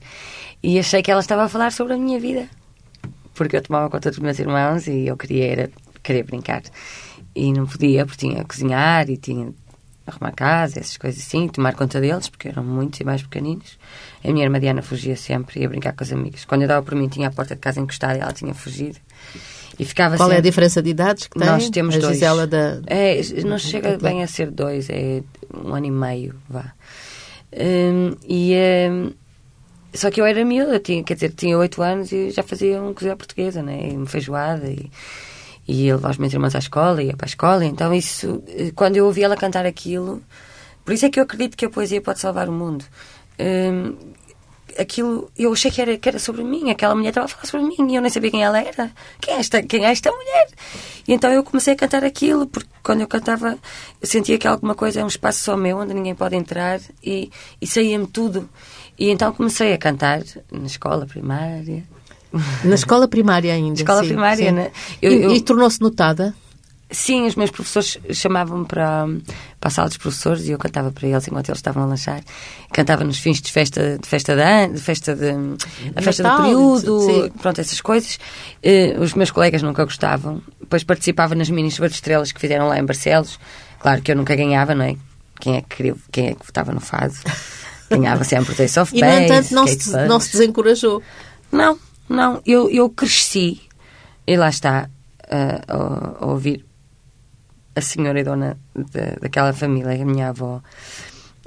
E 0.64 0.80
achei 0.80 1.02
que 1.02 1.12
ela 1.12 1.22
estava 1.22 1.44
a 1.44 1.50
falar 1.50 1.74
sobre 1.74 1.94
a 1.96 1.98
minha 1.98 2.20
vida. 2.20 2.48
Porque 3.42 3.58
eu 3.58 3.62
tomava 3.62 3.90
conta 3.90 4.12
dos 4.12 4.20
meus 4.20 4.38
irmãos 4.38 4.86
e 4.88 5.08
eu 5.08 5.18
queria 5.18 5.46
era, 5.46 5.72
queria 6.04 6.24
brincar. 6.24 6.62
E 7.36 7.52
não 7.52 7.66
podia, 7.66 8.06
porque 8.06 8.28
tinha 8.28 8.44
que 8.44 8.46
cozinhar 8.46 9.10
e 9.10 9.18
tinha 9.18 9.52
arrumar 10.06 10.32
casa, 10.32 10.80
essas 10.80 10.98
coisas 10.98 11.22
assim, 11.22 11.48
tomar 11.48 11.74
conta 11.74 12.00
deles, 12.00 12.30
porque 12.30 12.50
eram 12.50 12.64
muitos 12.64 13.00
e 13.00 13.04
mais 13.04 13.22
pequeninos. 13.24 13.80
A 14.24 14.32
minha 14.32 14.46
irmã 14.46 14.60
Diana 14.60 14.82
fugia 14.82 15.16
sempre, 15.16 15.62
ia 15.62 15.70
brincar 15.70 15.94
com 15.94 16.04
as 16.04 16.12
amigas. 16.12 16.46
Quando 16.46 16.64
eu 16.64 16.68
dava 16.68 16.86
por 16.86 16.96
mim, 16.96 17.08
tinha 17.08 17.30
a 17.30 17.32
porta 17.32 17.56
de 17.56 17.62
casa 17.62 17.80
encostada 17.80 18.18
e 18.18 18.22
ela 18.22 18.34
tinha 18.34 18.54
fugido. 18.54 18.98
E 19.80 19.86
ficava 19.86 20.18
Qual 20.18 20.28
sempre... 20.28 20.36
é 20.36 20.40
a 20.40 20.42
diferença 20.42 20.82
de 20.82 20.90
idades 20.90 21.28
que 21.28 21.40
tem? 21.40 21.48
Nós 21.48 21.70
temos 21.70 21.96
a 21.96 22.00
dois. 22.00 22.14
Gisela 22.14 22.46
da... 22.46 22.82
É, 22.86 23.22
não 23.46 23.58
chega 23.58 23.98
bem 23.98 24.22
a 24.22 24.28
ser 24.28 24.52
dois, 24.52 24.90
é 24.90 25.24
um 25.52 25.74
ano 25.74 25.86
e 25.88 25.92
meio, 25.92 26.36
vá. 26.48 26.74
Hum, 27.54 28.16
e... 28.28 28.54
Hum, 28.92 29.14
só 29.94 30.10
que 30.10 30.22
eu 30.22 30.26
era 30.26 30.44
miúda, 30.46 30.80
tinha, 30.80 31.04
quer 31.04 31.16
dizer, 31.16 31.32
tinha 31.32 31.58
oito 31.58 31.82
anos 31.82 32.12
e 32.12 32.32
já 32.32 32.44
fazia 32.44 32.82
um 32.82 32.94
cozido 32.94 33.18
portuguesa, 33.18 33.62
né? 33.62 33.90
Uma 33.94 34.06
feijoada 34.06 34.70
e 34.70 34.90
e 35.68 35.86
ia 35.86 35.96
levar 35.96 36.12
os 36.12 36.18
meus 36.18 36.34
irmãos 36.34 36.56
à 36.56 36.60
escola, 36.60 37.04
ia 37.04 37.16
para 37.16 37.26
a 37.26 37.30
escola. 37.30 37.64
Então, 37.66 37.94
isso, 37.94 38.44
eh, 38.48 38.72
quando 38.76 38.98
eu 38.98 39.06
ouvi 39.06 39.24
ela 39.24 39.38
cantar 39.38 39.66
aquilo, 39.66 40.22
por 40.84 40.94
isso 40.94 41.06
é 41.06 41.10
que 41.10 41.20
eu 41.20 41.24
acredito 41.24 41.56
que 41.56 41.66
a 41.66 41.70
poesia 41.70 42.02
pode 42.02 42.20
salvar 42.20 42.50
o 42.50 42.52
mundo. 42.52 42.84
Um, 43.40 43.96
aquilo, 44.78 45.32
eu 45.38 45.52
achei 45.54 45.72
que 45.72 45.82
era, 45.82 45.98
que 45.98 46.10
era 46.10 46.20
sobre 46.20 46.44
mim, 46.44 46.70
aquela 46.70 46.96
mulher 46.96 47.10
estava 47.10 47.26
a 47.26 47.30
falar 47.30 47.46
sobre 47.46 47.68
mim 47.68 47.92
e 47.92 47.96
eu 47.96 48.02
nem 48.02 48.10
sabia 48.10 48.32
quem 48.32 48.44
ela 48.44 48.60
era. 48.60 48.92
Quem 49.20 49.36
é 49.36 49.40
esta, 49.40 49.62
quem 49.64 49.86
é 49.86 49.92
esta 49.92 50.12
mulher? 50.12 50.48
E 51.08 51.14
então 51.14 51.32
eu 51.32 51.44
comecei 51.44 51.74
a 51.74 51.76
cantar 51.76 52.04
aquilo, 52.04 52.48
porque 52.48 52.70
quando 52.84 53.02
eu 53.02 53.08
cantava, 53.08 53.58
eu 54.02 54.08
sentia 54.08 54.38
que 54.38 54.48
alguma 54.48 54.76
coisa 54.76 55.02
é 55.02 55.04
um 55.04 55.08
espaço 55.08 55.44
só 55.44 55.56
meu, 55.56 55.78
onde 55.78 55.94
ninguém 55.94 56.16
pode 56.16 56.36
entrar 56.36 56.80
e, 57.04 57.32
e 57.62 57.68
saía-me 57.68 58.08
tudo. 58.08 58.50
E 59.02 59.10
então 59.10 59.34
comecei 59.34 59.74
a 59.74 59.80
cantar 59.80 60.22
na 60.52 60.68
escola 60.68 61.08
primária, 61.08 61.84
na 62.64 62.76
escola 62.76 63.08
primária 63.08 63.52
ainda. 63.52 63.74
Escola 63.74 64.04
sim, 64.04 64.10
primária, 64.10 64.50
sim. 64.50 64.52
né? 64.52 64.72
Eu, 65.02 65.12
e, 65.12 65.24
eu... 65.24 65.32
e 65.32 65.42
tornou-se 65.42 65.82
notada? 65.82 66.36
Sim, 66.92 67.26
os 67.26 67.34
meus 67.34 67.50
professores 67.50 67.98
chamavam-me 68.12 68.64
para, 68.66 69.08
para 69.60 69.68
a 69.68 69.72
sala 69.72 69.88
dos 69.88 69.98
professores 69.98 70.48
e 70.48 70.52
eu 70.52 70.60
cantava 70.60 70.92
para 70.92 71.08
eles 71.08 71.28
enquanto 71.28 71.50
eles 71.50 71.58
estavam 71.58 71.82
a 71.82 71.88
lanchar. 71.88 72.22
Cantava 72.72 73.04
nos 73.04 73.18
fins 73.18 73.42
de 73.42 73.52
festa 73.52 73.98
de 73.98 74.08
festa 74.08 74.36
de, 74.36 74.76
de 74.76 74.80
festa 74.80 75.16
de 75.16 75.32
a 75.96 76.02
festa 76.04 76.22
Natal, 76.22 76.38
do 76.38 76.44
período, 76.44 77.00
sim. 77.00 77.32
pronto, 77.42 77.60
essas 77.60 77.82
coisas. 77.82 78.20
Uh, 78.64 79.02
os 79.02 79.16
meus 79.16 79.32
colegas 79.32 79.64
nunca 79.64 79.84
gostavam. 79.84 80.44
Depois 80.60 80.84
participava 80.84 81.34
nas 81.34 81.50
mini 81.50 81.70
de 81.70 81.86
estrelas 81.88 82.32
que 82.32 82.40
fizeram 82.40 82.68
lá 82.68 82.78
em 82.78 82.86
Barcelos. 82.86 83.40
Claro 83.80 84.00
que 84.04 84.12
eu 84.12 84.16
nunca 84.16 84.36
ganhava, 84.36 84.76
não 84.76 84.86
é? 84.86 84.96
Quem 85.40 85.58
é 85.58 85.62
que 85.64 85.76
queria, 85.76 85.96
quem 86.12 86.28
é 86.28 86.36
que 86.36 86.46
votava 86.46 86.72
no 86.72 86.80
fado? 86.80 87.16
Ganhava 87.92 88.24
sempre 88.24 88.54
o 88.54 88.56
Taste 88.56 88.80
of 88.80 88.96
E, 88.96 89.02
no 89.02 89.08
entanto, 89.08 89.54
não 89.54 89.68
se, 89.68 90.08
não 90.08 90.20
se 90.20 90.32
desencorajou. 90.32 91.04
Não, 91.52 91.78
não, 92.08 92.42
eu, 92.46 92.70
eu 92.70 92.90
cresci, 92.90 93.62
e 94.26 94.38
lá 94.38 94.50
está, 94.50 94.90
uh, 95.26 96.18
a, 96.20 96.24
a, 96.24 96.26
ouvir 96.26 96.66
a 97.76 97.82
senhora 97.82 98.20
e 98.20 98.24
dona 98.24 98.58
de, 98.76 99.20
daquela 99.22 99.54
família, 99.54 100.02
a 100.02 100.06
minha 100.06 100.30
avó, 100.30 100.62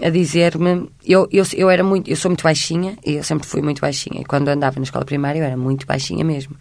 a 0.03 0.11
dizer-me, 0.11 0.91
eu, 1.05 1.29
eu, 1.33 1.45
eu 1.55 1.71
era 1.71 1.83
muito, 1.83 2.11
eu 2.11 2.17
sou 2.17 2.31
muito 2.31 2.43
baixinha, 2.43 2.99
e 3.05 3.15
eu 3.15 3.25
sempre 3.25 3.47
fui 3.47 3.63
muito 3.63 3.81
baixinha, 3.81 4.21
e 4.21 4.25
quando 4.25 4.49
andava 4.49 4.77
na 4.77 4.85
escola 4.85 5.05
primária 5.05 5.39
eu 5.39 5.45
era 5.45 5.57
muito 5.57 5.87
baixinha 5.87 6.25
mesmo. 6.25 6.57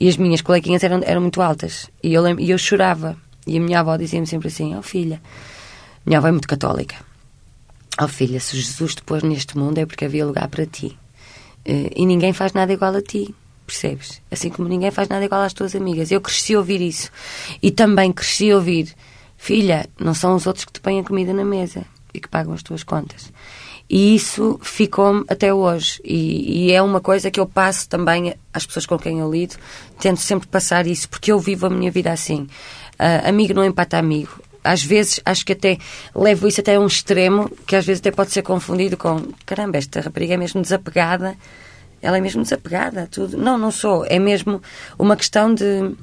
E 0.00 0.08
as 0.08 0.16
minhas 0.16 0.40
coleguinhas 0.40 0.82
eram, 0.82 1.00
eram 1.04 1.20
muito 1.20 1.40
altas, 1.40 1.88
e 2.02 2.14
eu, 2.14 2.26
e 2.38 2.50
eu 2.50 2.58
chorava, 2.58 3.16
e 3.46 3.58
a 3.58 3.60
minha 3.60 3.80
avó 3.80 3.96
dizia-me 3.96 4.26
sempre 4.26 4.48
assim, 4.48 4.74
oh 4.76 4.82
filha, 4.82 5.20
minha 6.04 6.18
avó 6.18 6.28
é 6.28 6.32
muito 6.32 6.48
católica, 6.48 6.96
oh 8.00 8.08
filha, 8.08 8.40
se 8.40 8.56
Jesus 8.56 8.94
te 8.94 9.02
pôs 9.02 9.22
neste 9.22 9.56
mundo 9.56 9.78
é 9.78 9.86
porque 9.86 10.04
havia 10.04 10.26
lugar 10.26 10.48
para 10.48 10.66
ti. 10.66 10.96
Uh, 11.66 11.90
e 11.94 12.06
ninguém 12.06 12.32
faz 12.32 12.52
nada 12.52 12.72
igual 12.72 12.94
a 12.94 13.02
ti, 13.02 13.34
percebes? 13.66 14.20
Assim 14.30 14.50
como 14.50 14.68
ninguém 14.68 14.90
faz 14.90 15.08
nada 15.08 15.24
igual 15.24 15.42
às 15.42 15.52
tuas 15.52 15.74
amigas. 15.74 16.10
Eu 16.10 16.20
cresci 16.20 16.54
a 16.54 16.58
ouvir 16.58 16.80
isso. 16.80 17.10
E 17.62 17.70
também 17.70 18.12
cresci 18.12 18.50
a 18.50 18.56
ouvir: 18.56 18.94
filha, 19.36 19.88
não 19.98 20.14
são 20.14 20.34
os 20.34 20.46
outros 20.46 20.64
que 20.64 20.72
te 20.72 20.80
põem 20.80 21.00
a 21.00 21.04
comida 21.04 21.32
na 21.32 21.44
mesa 21.44 21.84
e 22.12 22.20
que 22.20 22.28
pagam 22.28 22.52
as 22.52 22.62
tuas 22.62 22.82
contas. 22.82 23.32
E 23.88 24.14
isso 24.14 24.58
ficou-me 24.62 25.24
até 25.28 25.52
hoje. 25.52 26.00
E, 26.02 26.68
e, 26.68 26.72
é 26.72 26.80
uma 26.80 27.00
coisa 27.00 27.30
que 27.30 27.38
eu 27.38 27.46
passo 27.46 27.88
também 27.88 28.34
às 28.52 28.64
pessoas 28.64 28.86
com 28.86 28.98
quem 28.98 29.18
eu 29.18 29.30
lido. 29.30 29.56
Tento 30.00 30.20
sempre 30.20 30.48
passar 30.48 30.86
isso, 30.86 31.08
porque 31.08 31.30
eu 31.30 31.38
vivo 31.38 31.66
a 31.66 31.70
minha 31.70 31.90
vida 31.90 32.10
assim. 32.10 32.46
Uh, 32.94 33.28
amigo 33.28 33.52
não 33.52 33.64
empata 33.64 33.98
amigo 33.98 34.41
às 34.64 34.82
vezes 34.82 35.20
acho 35.24 35.44
que 35.44 35.52
até 35.52 35.78
levo 36.14 36.46
isso 36.46 36.60
até 36.60 36.76
a 36.76 36.80
um 36.80 36.86
extremo 36.86 37.50
que 37.66 37.76
às 37.76 37.84
vezes 37.84 38.00
até 38.00 38.10
pode 38.10 38.30
ser 38.30 38.42
confundido 38.42 38.96
com 38.96 39.22
caramba, 39.44 39.78
esta 39.78 40.00
rapariga 40.00 40.34
é 40.34 40.36
mesmo 40.36 40.62
desapegada, 40.62 41.36
ela 42.00 42.18
é 42.18 42.20
mesmo 42.20 42.42
desapegada 42.42 43.08
tudo. 43.10 43.38
Não, 43.38 43.56
não 43.56 43.70
sou. 43.70 44.04
É 44.06 44.18
mesmo 44.18 44.60
uma 44.98 45.16
questão 45.16 45.54
de 45.54 45.94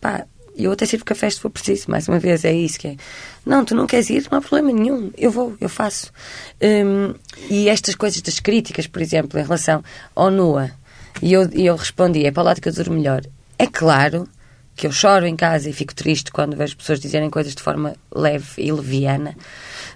pá, 0.00 0.24
eu 0.56 0.72
até 0.72 0.84
sirvo 0.84 1.04
café 1.04 1.28
se 1.30 1.40
for 1.40 1.50
preciso, 1.50 1.90
mais 1.90 2.08
uma 2.08 2.18
vez, 2.18 2.44
é 2.44 2.52
isso 2.52 2.78
que 2.78 2.88
é. 2.88 2.96
Não, 3.44 3.64
tu 3.64 3.74
não 3.74 3.86
queres 3.86 4.10
ir, 4.10 4.26
não 4.30 4.38
há 4.38 4.40
problema 4.40 4.72
nenhum, 4.72 5.10
eu 5.16 5.30
vou, 5.30 5.54
eu 5.60 5.68
faço. 5.68 6.12
Hum, 6.60 7.14
e 7.50 7.68
estas 7.68 7.94
coisas 7.94 8.20
das 8.20 8.38
críticas, 8.38 8.86
por 8.86 9.00
exemplo, 9.00 9.38
em 9.38 9.42
relação 9.42 9.82
ao 10.14 10.30
NUA, 10.30 10.70
e 11.22 11.32
eu, 11.32 11.48
eu 11.52 11.76
respondi, 11.76 12.24
é 12.24 12.30
para 12.30 12.42
lado 12.42 12.60
que 12.60 12.68
eu 12.68 12.92
melhor. 12.92 13.22
É 13.58 13.66
claro 13.66 14.28
que 14.74 14.86
eu 14.86 14.92
choro 14.92 15.26
em 15.26 15.36
casa 15.36 15.68
e 15.68 15.72
fico 15.72 15.94
triste 15.94 16.32
quando 16.32 16.56
vejo 16.56 16.76
pessoas 16.76 16.98
dizerem 16.98 17.30
coisas 17.30 17.54
de 17.54 17.62
forma 17.62 17.94
leve 18.14 18.62
e 18.62 18.72
leviana 18.72 19.36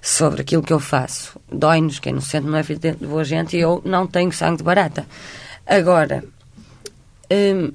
sobre 0.03 0.43
aquilo 0.43 0.63
que 0.63 0.73
eu 0.73 0.81
faço. 0.81 1.41
Dói-nos, 1.51 1.99
quem 1.99 2.13
não 2.13 2.21
se 2.21 2.31
sente 2.31 2.47
não 2.47 2.59
é 2.59 2.63
filho 2.63 2.79
de 2.79 3.07
boa 3.07 3.25
gente 3.25 3.57
e 3.57 3.61
eu 3.61 3.83
não 3.85 4.07
tenho 4.07 4.33
sangue 4.33 4.59
de 4.59 4.63
barata. 4.63 5.07
Agora, 5.67 6.25
hum, 7.31 7.73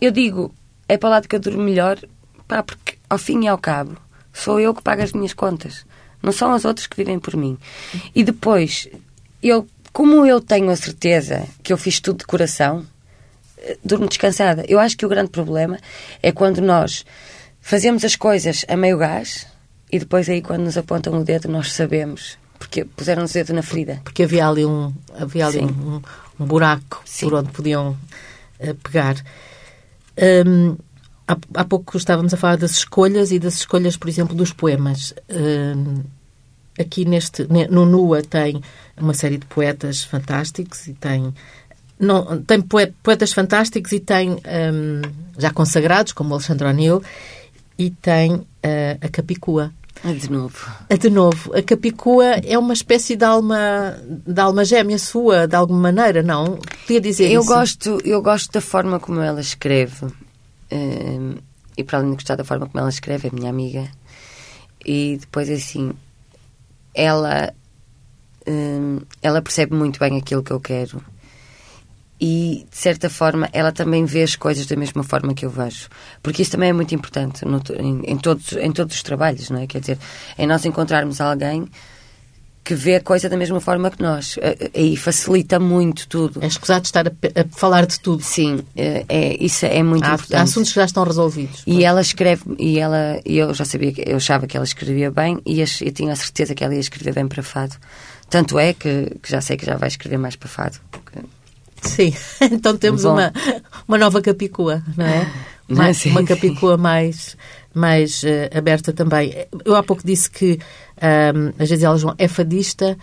eu 0.00 0.10
digo, 0.10 0.52
é 0.88 0.96
para 0.98 1.08
lá 1.08 1.22
que 1.22 1.36
eu 1.36 1.40
durmo 1.40 1.62
melhor, 1.62 1.98
pá, 2.46 2.62
porque 2.62 2.98
ao 3.08 3.18
fim 3.18 3.44
e 3.44 3.48
ao 3.48 3.58
cabo 3.58 3.96
sou 4.32 4.60
eu 4.60 4.74
que 4.74 4.82
pago 4.82 5.02
as 5.02 5.12
minhas 5.12 5.32
contas. 5.32 5.86
Não 6.22 6.32
são 6.32 6.52
as 6.52 6.64
outras 6.64 6.86
que 6.86 6.96
vivem 6.96 7.18
por 7.18 7.36
mim. 7.36 7.56
E 8.14 8.22
depois, 8.22 8.88
eu, 9.42 9.66
como 9.92 10.26
eu 10.26 10.40
tenho 10.40 10.70
a 10.70 10.76
certeza 10.76 11.46
que 11.62 11.72
eu 11.72 11.78
fiz 11.78 12.00
tudo 12.00 12.18
de 12.18 12.26
coração, 12.26 12.86
durmo 13.84 14.08
descansada. 14.08 14.64
Eu 14.68 14.78
acho 14.78 14.96
que 14.96 15.06
o 15.06 15.08
grande 15.08 15.30
problema 15.30 15.78
é 16.22 16.32
quando 16.32 16.60
nós 16.60 17.04
fazemos 17.60 18.04
as 18.04 18.16
coisas 18.16 18.64
a 18.68 18.76
meio 18.76 18.98
gás 18.98 19.46
e 19.90 19.98
depois 19.98 20.28
aí 20.28 20.40
quando 20.40 20.62
nos 20.62 20.78
apontam 20.78 21.18
o 21.18 21.24
dedo 21.24 21.48
nós 21.48 21.72
sabemos 21.72 22.38
porque 22.60 22.84
puseram-nos 22.84 23.30
o 23.30 23.34
dedo 23.34 23.54
na 23.54 23.62
ferida. 23.62 24.00
Porque 24.04 24.22
havia 24.22 24.46
ali 24.46 24.66
um, 24.66 24.92
havia 25.18 25.46
ali 25.46 25.60
um, 25.60 26.02
um, 26.38 26.44
buraco 26.44 27.00
Sim. 27.06 27.26
por 27.26 27.38
onde 27.38 27.50
podiam 27.50 27.96
uh, 28.60 28.74
pegar. 28.82 29.16
Um, 30.46 30.76
há, 31.26 31.36
há 31.54 31.64
pouco 31.64 31.96
estávamos 31.96 32.34
a 32.34 32.36
falar 32.36 32.58
das 32.58 32.72
escolhas 32.72 33.32
e 33.32 33.38
das 33.38 33.54
escolhas, 33.54 33.96
por 33.96 34.10
exemplo, 34.10 34.36
dos 34.36 34.52
poemas. 34.52 35.14
Um, 35.30 36.02
aqui 36.78 37.06
neste, 37.06 37.46
no 37.70 37.86
NUA 37.86 38.22
tem 38.22 38.62
uma 38.96 39.14
série 39.14 39.38
de 39.38 39.46
poetas 39.46 40.04
fantásticos 40.04 40.86
e 40.86 40.92
tem 40.92 41.34
não, 42.00 42.42
tem 42.42 42.62
poetas 42.62 43.32
fantásticos 43.32 43.92
e 43.92 44.00
tem 44.00 44.30
um, 44.32 45.02
já 45.38 45.52
consagrados, 45.52 46.14
como 46.14 46.32
Alexandre 46.32 46.66
O'Neill, 46.66 47.02
e 47.78 47.90
tem 47.90 48.32
uh, 48.32 48.46
a 49.02 49.08
Capicua. 49.08 49.70
A 50.02 50.12
de 50.12 50.30
novo. 50.30 50.70
A 50.88 50.96
de 50.96 51.10
novo. 51.10 51.54
A 51.54 51.62
Capicua 51.62 52.24
é 52.42 52.58
uma 52.58 52.72
espécie 52.72 53.16
de 53.16 53.24
alma, 53.24 53.98
de 54.26 54.40
alma 54.40 54.64
gêmea 54.64 54.98
sua, 54.98 55.46
de 55.46 55.54
alguma 55.54 55.92
maneira, 55.92 56.22
não? 56.22 56.56
Podia 56.86 57.02
dizer 57.02 57.30
eu 57.30 57.42
isso? 57.42 57.50
Gosto, 57.50 57.98
eu 58.02 58.22
gosto 58.22 58.50
da 58.50 58.62
forma 58.62 58.98
como 58.98 59.20
ela 59.20 59.40
escreve. 59.42 60.06
Um, 60.72 61.34
e 61.76 61.84
para 61.84 61.98
além 61.98 62.10
de 62.10 62.16
gostar 62.16 62.36
da 62.36 62.44
forma 62.44 62.66
como 62.66 62.80
ela 62.80 62.88
escreve, 62.88 63.28
é 63.28 63.30
minha 63.30 63.50
amiga. 63.50 63.86
E 64.86 65.18
depois, 65.20 65.50
assim, 65.50 65.92
ela, 66.94 67.52
um, 68.46 69.00
ela 69.20 69.42
percebe 69.42 69.74
muito 69.74 70.00
bem 70.00 70.16
aquilo 70.16 70.42
que 70.42 70.50
eu 70.50 70.60
quero 70.60 71.02
e, 72.20 72.66
de 72.70 72.76
certa 72.76 73.08
forma, 73.08 73.48
ela 73.52 73.72
também 73.72 74.04
vê 74.04 74.22
as 74.22 74.36
coisas 74.36 74.66
da 74.66 74.76
mesma 74.76 75.02
forma 75.02 75.32
que 75.32 75.46
eu 75.46 75.50
vejo. 75.50 75.88
Porque 76.22 76.42
isso 76.42 76.50
também 76.50 76.68
é 76.68 76.72
muito 76.72 76.94
importante 76.94 77.44
no, 77.46 77.62
em, 77.78 78.02
em, 78.12 78.18
todos, 78.18 78.52
em 78.52 78.70
todos 78.70 78.94
os 78.94 79.02
trabalhos, 79.02 79.48
não 79.48 79.60
é? 79.60 79.66
Quer 79.66 79.80
dizer, 79.80 79.98
em 80.38 80.46
nós 80.46 80.64
encontrarmos 80.66 81.20
alguém 81.20 81.66
que 82.62 82.74
vê 82.74 82.96
a 82.96 83.00
coisa 83.00 83.28
da 83.28 83.38
mesma 83.38 83.58
forma 83.58 83.90
que 83.90 84.02
nós. 84.02 84.38
Aí 84.74 84.96
facilita 84.96 85.58
muito 85.58 86.06
tudo. 86.06 86.42
É 86.42 86.46
escusado 86.46 86.84
estar 86.84 87.08
a, 87.08 87.10
a, 87.10 87.48
falar 87.56 87.86
de 87.86 87.98
tudo. 87.98 88.22
Sim, 88.22 88.60
é, 88.76 89.04
é 89.08 89.42
isso 89.42 89.64
é 89.64 89.82
muito 89.82 90.04
há, 90.04 90.14
importante. 90.14 90.36
Há 90.36 90.42
assuntos 90.42 90.70
que 90.70 90.76
já 90.76 90.84
estão 90.84 91.02
resolvidos. 91.04 91.62
E 91.66 91.84
ela 91.84 92.02
escreve, 92.02 92.42
e 92.58 92.78
ela, 92.78 93.18
eu 93.24 93.54
já 93.54 93.64
sabia, 93.64 93.94
eu 94.06 94.18
achava 94.18 94.46
que 94.46 94.56
ela 94.56 94.64
escrevia 94.64 95.10
bem 95.10 95.40
e 95.46 95.60
eu 95.60 95.92
tinha 95.92 96.12
a 96.12 96.16
certeza 96.16 96.54
que 96.54 96.62
ela 96.62 96.74
ia 96.74 96.80
escrever 96.80 97.14
bem 97.14 97.26
para 97.26 97.42
fado. 97.42 97.74
Tanto 98.28 98.58
é 98.58 98.74
que, 98.74 99.16
que 99.22 99.30
já 99.30 99.40
sei 99.40 99.56
que 99.56 99.64
já 99.64 99.76
vai 99.76 99.88
escrever 99.88 100.18
mais 100.18 100.36
para 100.36 100.48
fado. 100.48 100.78
Sim, 101.82 102.14
então 102.52 102.76
temos 102.76 103.04
uma, 103.04 103.32
uma 103.86 103.98
nova 103.98 104.20
Capicua, 104.20 104.82
não 104.96 105.06
é? 105.06 105.30
Uma, 105.68 105.90
uma 106.06 106.24
Capicua 106.24 106.76
mais, 106.76 107.36
mais 107.72 108.22
uh, 108.22 108.56
aberta 108.56 108.92
também. 108.92 109.46
Eu 109.64 109.76
há 109.76 109.82
pouco 109.82 110.04
disse 110.04 110.30
que 110.30 110.58
um, 111.00 111.62
a 111.62 111.64
Gisela 111.64 111.96
João 111.96 112.14
é 112.18 112.28
fadista, 112.28 112.98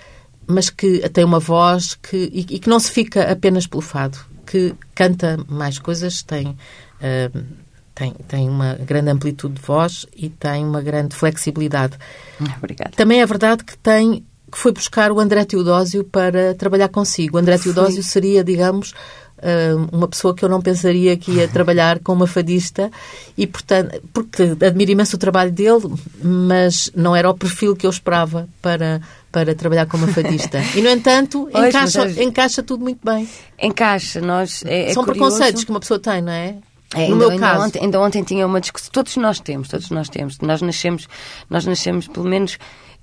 mas 0.46 0.70
que 0.70 1.08
tem 1.10 1.24
uma 1.24 1.40
voz 1.40 1.96
que, 1.96 2.30
e, 2.34 2.56
e, 2.56 2.60
que 2.60 2.70
não 2.70 2.80
se 2.80 2.92
fica 2.92 3.32
apenas 3.32 3.66
pelo 3.68 3.82
fado, 3.82 4.18
que 4.46 4.74
canta 4.94 5.38
mais 5.48 5.80
coisas, 5.80 6.22
tem, 6.22 6.48
uh, 6.48 7.44
tem, 7.96 8.14
tem 8.28 8.50
uma 8.50 8.76
grande 8.76 9.10
amplitude 9.10 9.56
de 9.56 9.62
voz 9.62 10.06
e 10.16 10.30
tem 10.30 10.64
uma 10.64 10.82
grande 10.82 11.16
flexibilidade. 11.16 11.98
Obrigada. 12.58 12.92
Também 12.96 13.22
é 13.22 13.26
verdade 13.26 13.64
que 13.64 13.78
tem 13.78 14.26
que 14.52 14.58
foi 14.58 14.72
buscar 14.72 15.12
o 15.12 15.20
André 15.20 15.44
Teodósio 15.46 16.04
para 16.04 16.54
trabalhar 16.56 16.90
consigo. 16.90 17.38
O 17.38 17.40
André 17.40 17.58
Teodósio 17.58 18.02
seria, 18.02 18.44
digamos, 18.44 18.94
uma 19.92 20.08
pessoa 20.08 20.34
que 20.34 20.44
eu 20.44 20.50
não 20.50 20.62
pensaria 20.62 21.16
que 21.16 21.32
ia 21.32 21.48
trabalhar 21.48 22.00
com 22.00 22.12
uma 22.12 22.26
fadista 22.26 22.90
e 23.38 23.46
portanto 23.46 24.02
porque 24.12 24.56
admiro 24.66 24.92
imenso 24.92 25.16
o 25.16 25.20
trabalho 25.20 25.52
dele 25.52 25.94
mas 26.24 26.92
não 26.96 27.16
era 27.16 27.30
o 27.30 27.36
perfil 27.36 27.76
que 27.76 27.86
eu 27.86 27.92
esperava 27.92 28.50
para 28.62 29.00
para 29.32 29.54
trabalhar 29.54 29.86
com 29.86 29.98
uma 29.98 30.08
fadista 30.08 30.60
e 30.76 30.82
no 30.82 30.90
entanto 30.90 31.48
pois, 31.54 31.68
encaixa 31.68 32.06
mas... 32.06 32.18
encaixa 32.18 32.64
tudo 32.64 32.84
muito 32.84 33.00
bem 33.04 33.30
encaixa 33.62 34.20
nós 34.22 34.64
é, 34.66 34.90
é 34.90 34.94
são 34.94 35.04
curioso. 35.04 35.30
preconceitos 35.30 35.64
que 35.64 35.70
uma 35.70 35.80
pessoa 35.80 36.00
tem 36.00 36.22
não 36.22 36.34
é 36.34 36.56
é, 36.96 37.10
no 37.10 37.16
ainda, 37.16 37.28
meu 37.28 37.38
caso. 37.38 37.66
Ontem, 37.66 37.84
ainda 37.84 38.00
ontem 38.00 38.24
tinha 38.24 38.48
uma 38.48 38.62
discussão. 38.62 38.90
Todos 38.94 39.18
nós 39.18 39.42
temos, 39.42 39.68
todos 39.68 39.90
nós 39.90 40.08
temos. 40.08 40.40
Nós 40.40 40.62
nascemos, 40.62 41.06
nós 41.50 41.66
nascemos, 41.66 42.08
pelo 42.08 42.26
menos, 42.26 42.58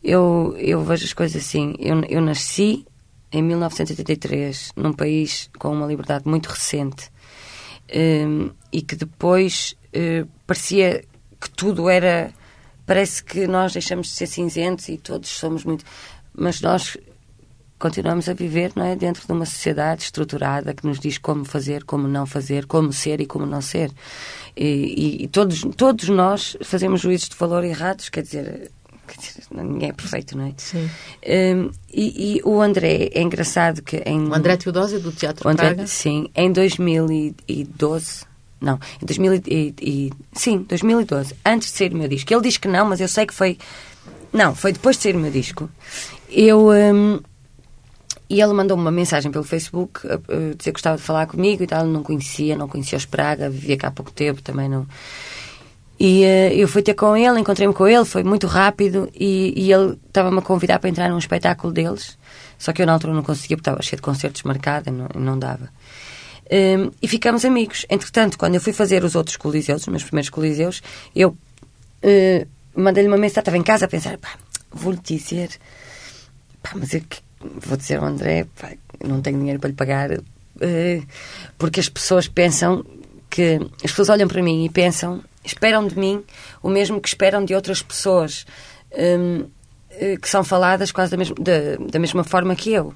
eu, 0.04 0.54
eu 0.58 0.84
vejo 0.84 1.04
as 1.06 1.14
coisas 1.14 1.42
assim. 1.42 1.74
Eu, 1.78 2.02
eu 2.04 2.20
nasci 2.20 2.86
em 3.32 3.42
1983, 3.42 4.72
num 4.76 4.92
país 4.92 5.50
com 5.58 5.72
uma 5.72 5.86
liberdade 5.86 6.28
muito 6.28 6.46
recente 6.50 7.10
um, 7.92 8.50
e 8.70 8.82
que 8.82 8.94
depois 8.94 9.74
uh, 9.96 10.28
parecia 10.46 11.04
que 11.40 11.50
tudo 11.50 11.88
era. 11.88 12.30
Parece 12.86 13.24
que 13.24 13.46
nós 13.46 13.72
deixamos 13.72 14.08
de 14.08 14.12
ser 14.12 14.26
cinzentos 14.26 14.90
e 14.90 14.98
todos 14.98 15.30
somos 15.30 15.64
muito. 15.64 15.86
Mas 16.36 16.60
nós 16.60 16.98
continuamos 17.78 18.28
a 18.28 18.34
viver 18.34 18.72
não 18.76 18.84
é, 18.84 18.94
dentro 18.94 19.26
de 19.26 19.32
uma 19.32 19.46
sociedade 19.46 20.02
estruturada 20.02 20.74
que 20.74 20.86
nos 20.86 21.00
diz 21.00 21.16
como 21.16 21.46
fazer, 21.46 21.84
como 21.84 22.06
não 22.06 22.26
fazer, 22.26 22.66
como 22.66 22.92
ser 22.92 23.22
e 23.22 23.26
como 23.26 23.46
não 23.46 23.62
ser. 23.62 23.90
E, 24.54 24.64
e, 24.64 25.24
e 25.24 25.28
todos, 25.28 25.62
todos 25.76 26.08
nós 26.10 26.58
fazemos 26.62 27.00
juízos 27.00 27.30
de 27.30 27.36
valor 27.36 27.64
errados, 27.64 28.10
quer 28.10 28.22
dizer, 28.22 28.70
ninguém 29.50 29.90
é 29.90 29.92
perfeito, 29.92 30.36
não 30.36 30.46
é? 30.46 30.52
Sim. 30.56 30.90
Um, 31.26 31.70
e, 31.92 32.36
e, 32.36 32.42
o 32.44 32.60
André, 32.60 33.10
é 33.12 33.22
engraçado 33.22 33.82
que 33.82 33.96
em... 34.06 34.28
O 34.28 34.34
André 34.34 34.56
Teodósio, 34.56 35.00
do 35.00 35.12
Teatro 35.12 35.48
André, 35.48 35.74
Praga? 35.74 35.86
Sim, 35.86 36.28
em 36.34 36.52
2012... 36.52 38.24
Não, 38.60 38.80
em 39.02 39.04
2000 39.04 39.34
e, 39.46 39.74
e, 39.80 40.12
sim, 40.32 40.64
2012, 40.66 41.34
antes 41.44 41.70
de 41.70 41.76
sair 41.76 41.92
o 41.92 41.98
meu 41.98 42.08
disco. 42.08 42.32
Ele 42.32 42.40
diz 42.40 42.56
que 42.56 42.66
não, 42.66 42.86
mas 42.86 43.00
eu 43.00 43.08
sei 43.08 43.26
que 43.26 43.34
foi... 43.34 43.58
Não, 44.32 44.54
foi 44.54 44.72
depois 44.72 44.96
de 44.96 45.02
sair 45.02 45.16
o 45.16 45.20
meu 45.20 45.30
disco. 45.30 45.68
Eu... 46.30 46.70
Um, 46.70 47.20
e 48.28 48.40
ele 48.40 48.52
mandou-me 48.54 48.82
uma 48.82 48.90
mensagem 48.90 49.30
pelo 49.30 49.44
Facebook 49.44 50.00
a, 50.06 50.14
a 50.14 50.54
dizer 50.56 50.56
que 50.64 50.72
gostava 50.72 50.96
de 50.96 51.02
falar 51.02 51.26
comigo 51.26 51.62
e 51.62 51.66
tal. 51.66 51.86
Não 51.86 52.02
conhecia, 52.02 52.56
não 52.56 52.66
conhecia 52.66 52.96
os 52.96 53.04
Praga, 53.04 53.50
vivia 53.50 53.76
cá 53.76 53.88
há 53.88 53.90
pouco 53.90 54.10
tempo, 54.10 54.42
também 54.42 54.68
não 54.68 54.86
e 55.98 56.24
uh, 56.24 56.52
eu 56.52 56.66
fui 56.66 56.83
ter 56.83 56.94
com 56.94 57.16
ele, 57.16 57.40
encontrei-me 57.40 57.72
com 57.72 57.87
ele, 57.87 58.04
foi 58.04 58.24
muito 58.24 58.46
rápido 58.46 59.09
e, 59.14 59.52
e 59.57 59.72
ele 59.72 59.98
estava-me 60.07 60.38
a 60.38 60.42
convidar 60.42 60.78
para 60.78 60.90
entrar 60.90 61.09
num 61.09 61.18
espetáculo 61.18 61.72
deles. 61.72 62.18
Só 62.59 62.72
que 62.72 62.83
eu 62.83 62.87
na 62.87 62.92
altura 62.92 63.12
não 63.12 63.22
conseguia 63.22 63.57
porque 63.57 63.68
estava 63.68 63.83
cheio 63.83 63.96
de 63.96 64.02
concertos 64.02 64.42
marcados 64.42 64.88
e 64.88 64.90
não, 64.90 65.09
não 65.14 65.38
dava. 65.38 65.68
Um, 66.50 66.90
e 67.00 67.09
ficamos 67.09 67.44
amigos. 67.44 67.87
Entretanto, 67.88 68.38
quando 68.38 68.54
eu 68.54 68.61
fui 68.61 68.72
fazer 68.72 69.04
os 69.04 69.14
outros 69.14 69.37
coliseus, 69.37 69.83
os 69.83 69.88
meus 69.88 70.02
primeiros 70.02 70.30
coliseus, 70.30 70.83
eu 71.14 71.30
uh, 71.30 72.46
mandei-lhe 72.74 73.09
uma 73.09 73.16
mensagem, 73.16 73.40
estava 73.40 73.57
em 73.57 73.62
casa 73.62 73.87
a 73.87 73.88
pensar, 73.88 74.18
pá, 74.18 74.30
vou-lhe 74.72 74.98
dizer, 75.02 75.50
pá, 76.62 76.72
mas 76.74 76.92
eu 76.92 77.02
vou 77.40 77.76
dizer 77.76 77.98
ao 77.98 78.04
André, 78.04 78.46
pá, 78.61 78.72
não 79.02 79.22
tenho 79.22 79.38
dinheiro 79.38 79.59
para 79.59 79.70
lhe 79.70 79.76
pagar, 79.76 80.11
uh, 80.12 81.07
porque 81.57 81.80
as 81.80 81.88
pessoas 81.88 82.28
pensam 82.28 82.85
que, 83.30 83.59
as 83.83 83.90
pessoas 83.90 84.11
olham 84.11 84.28
para 84.28 84.42
mim 84.42 84.64
e 84.64 84.68
pensam 84.68 85.22
esperam 85.44 85.87
de 85.87 85.98
mim 85.98 86.24
o 86.62 86.68
mesmo 86.68 87.00
que 87.00 87.09
esperam 87.09 87.44
de 87.44 87.54
outras 87.54 87.83
pessoas 87.83 88.46
um, 88.92 89.46
eh, 89.90 90.16
que 90.16 90.28
são 90.28 90.42
faladas 90.42 90.90
quase 90.90 91.11
da, 91.11 91.16
mesma, 91.16 91.35
da, 91.38 91.76
da 91.90 91.98
mesma 91.98 92.24
forma 92.24 92.57
que 92.57 92.72
eu. 92.72 92.94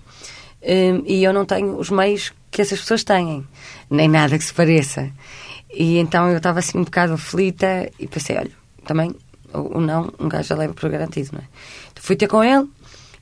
Um, 0.60 1.04
e 1.06 1.22
eu 1.22 1.32
não 1.32 1.44
tenho 1.44 1.76
os 1.76 1.90
meios 1.90 2.32
que 2.50 2.60
essas 2.60 2.80
pessoas 2.80 3.04
têm, 3.04 3.46
nem 3.88 4.08
nada 4.08 4.36
que 4.36 4.44
se 4.44 4.52
pareça. 4.52 5.10
E 5.72 5.98
então 5.98 6.28
eu 6.28 6.38
estava 6.38 6.58
assim 6.58 6.78
um 6.78 6.84
bocado 6.84 7.12
aflita 7.12 7.88
e 7.98 8.08
pensei: 8.08 8.36
olha, 8.36 8.50
também, 8.84 9.14
o 9.52 9.80
não, 9.80 10.12
um 10.18 10.28
gajo 10.28 10.48
já 10.48 10.56
leva 10.56 10.74
por 10.74 10.90
garantido, 10.90 11.30
não 11.32 11.40
é? 11.40 11.44
Então 11.92 12.02
fui 12.02 12.16
ter 12.16 12.26
com 12.26 12.42
ele 12.42 12.68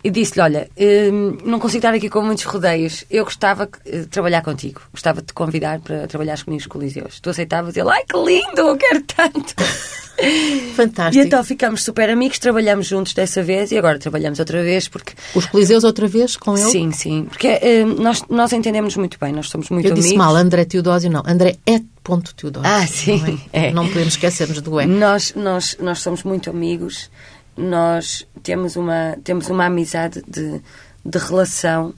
e 0.07 0.11
disse-lhe: 0.11 0.41
Olha, 0.41 0.69
hum, 0.79 1.37
não 1.45 1.59
consigo 1.59 1.79
estar 1.79 1.93
aqui 1.93 2.09
com 2.09 2.23
muitos 2.23 2.45
rodeios. 2.45 3.05
Eu 3.11 3.25
gostava 3.25 3.69
de 3.85 4.07
trabalhar 4.07 4.41
contigo. 4.41 4.81
Gostava 4.93 5.21
de 5.21 5.27
te 5.27 5.35
convidar 5.35 5.81
para 5.81 6.07
trabalhar 6.07 6.37
comigo 6.45 6.61
nos 6.61 6.67
Coliseus. 6.67 7.19
Tu 7.19 7.29
aceitavas? 7.29 7.77
Ele: 7.77 7.91
Ai, 7.91 8.05
que 8.05 8.17
lindo, 8.17 8.61
eu 8.61 8.77
quero 8.77 9.03
tanto. 9.03 9.55
Fantástico. 10.77 11.23
E 11.23 11.27
então 11.27 11.43
ficamos 11.43 11.83
super 11.83 12.09
amigos, 12.09 12.39
trabalhamos 12.39 12.87
juntos 12.87 13.13
dessa 13.13 13.43
vez 13.43 13.73
e 13.73 13.77
agora 13.77 13.99
trabalhamos 13.99 14.39
outra 14.39 14.63
vez 14.63 14.89
porque... 14.89 15.13
Os 15.35 15.45
Coliseus 15.45 15.85
outra 15.85 16.09
vez 16.09 16.37
com 16.37 16.57
ele? 16.57 16.71
Sim, 16.71 16.91
sim. 16.91 17.25
Porque 17.25 17.61
hum, 17.63 18.03
nós, 18.03 18.23
nós 18.31 18.51
entendemos 18.53 18.97
muito 18.97 19.19
bem, 19.21 19.31
nós 19.33 19.51
somos 19.51 19.69
muito 19.69 19.85
eu 19.85 19.93
amigos. 19.93 20.07
Eu 20.07 20.11
disse 20.11 20.17
mal, 20.17 20.35
André 20.35 20.65
Teodósio 20.65 21.11
não. 21.11 21.23
André 21.27 21.57
é 21.67 21.83
ponto 22.03 22.35
Teodósio. 22.35 22.71
Ah, 22.71 22.87
sim. 22.87 23.19
Não, 23.19 23.39
é? 23.53 23.67
É. 23.67 23.73
não 23.73 23.87
podemos 23.89 24.15
esquecermos 24.15 24.63
do 24.63 24.81
é. 24.81 24.87
Nós, 24.87 25.35
nós, 25.37 25.77
nós 25.81 25.99
somos 25.99 26.23
muito 26.23 26.49
amigos 26.49 27.11
nós 27.57 28.27
temos 28.43 28.77
uma, 28.77 29.17
temos 29.25 29.49
uma 29.49 29.67
amizade 29.67 30.23
de, 30.29 30.61
de 31.05 31.19
relação, 31.19 31.95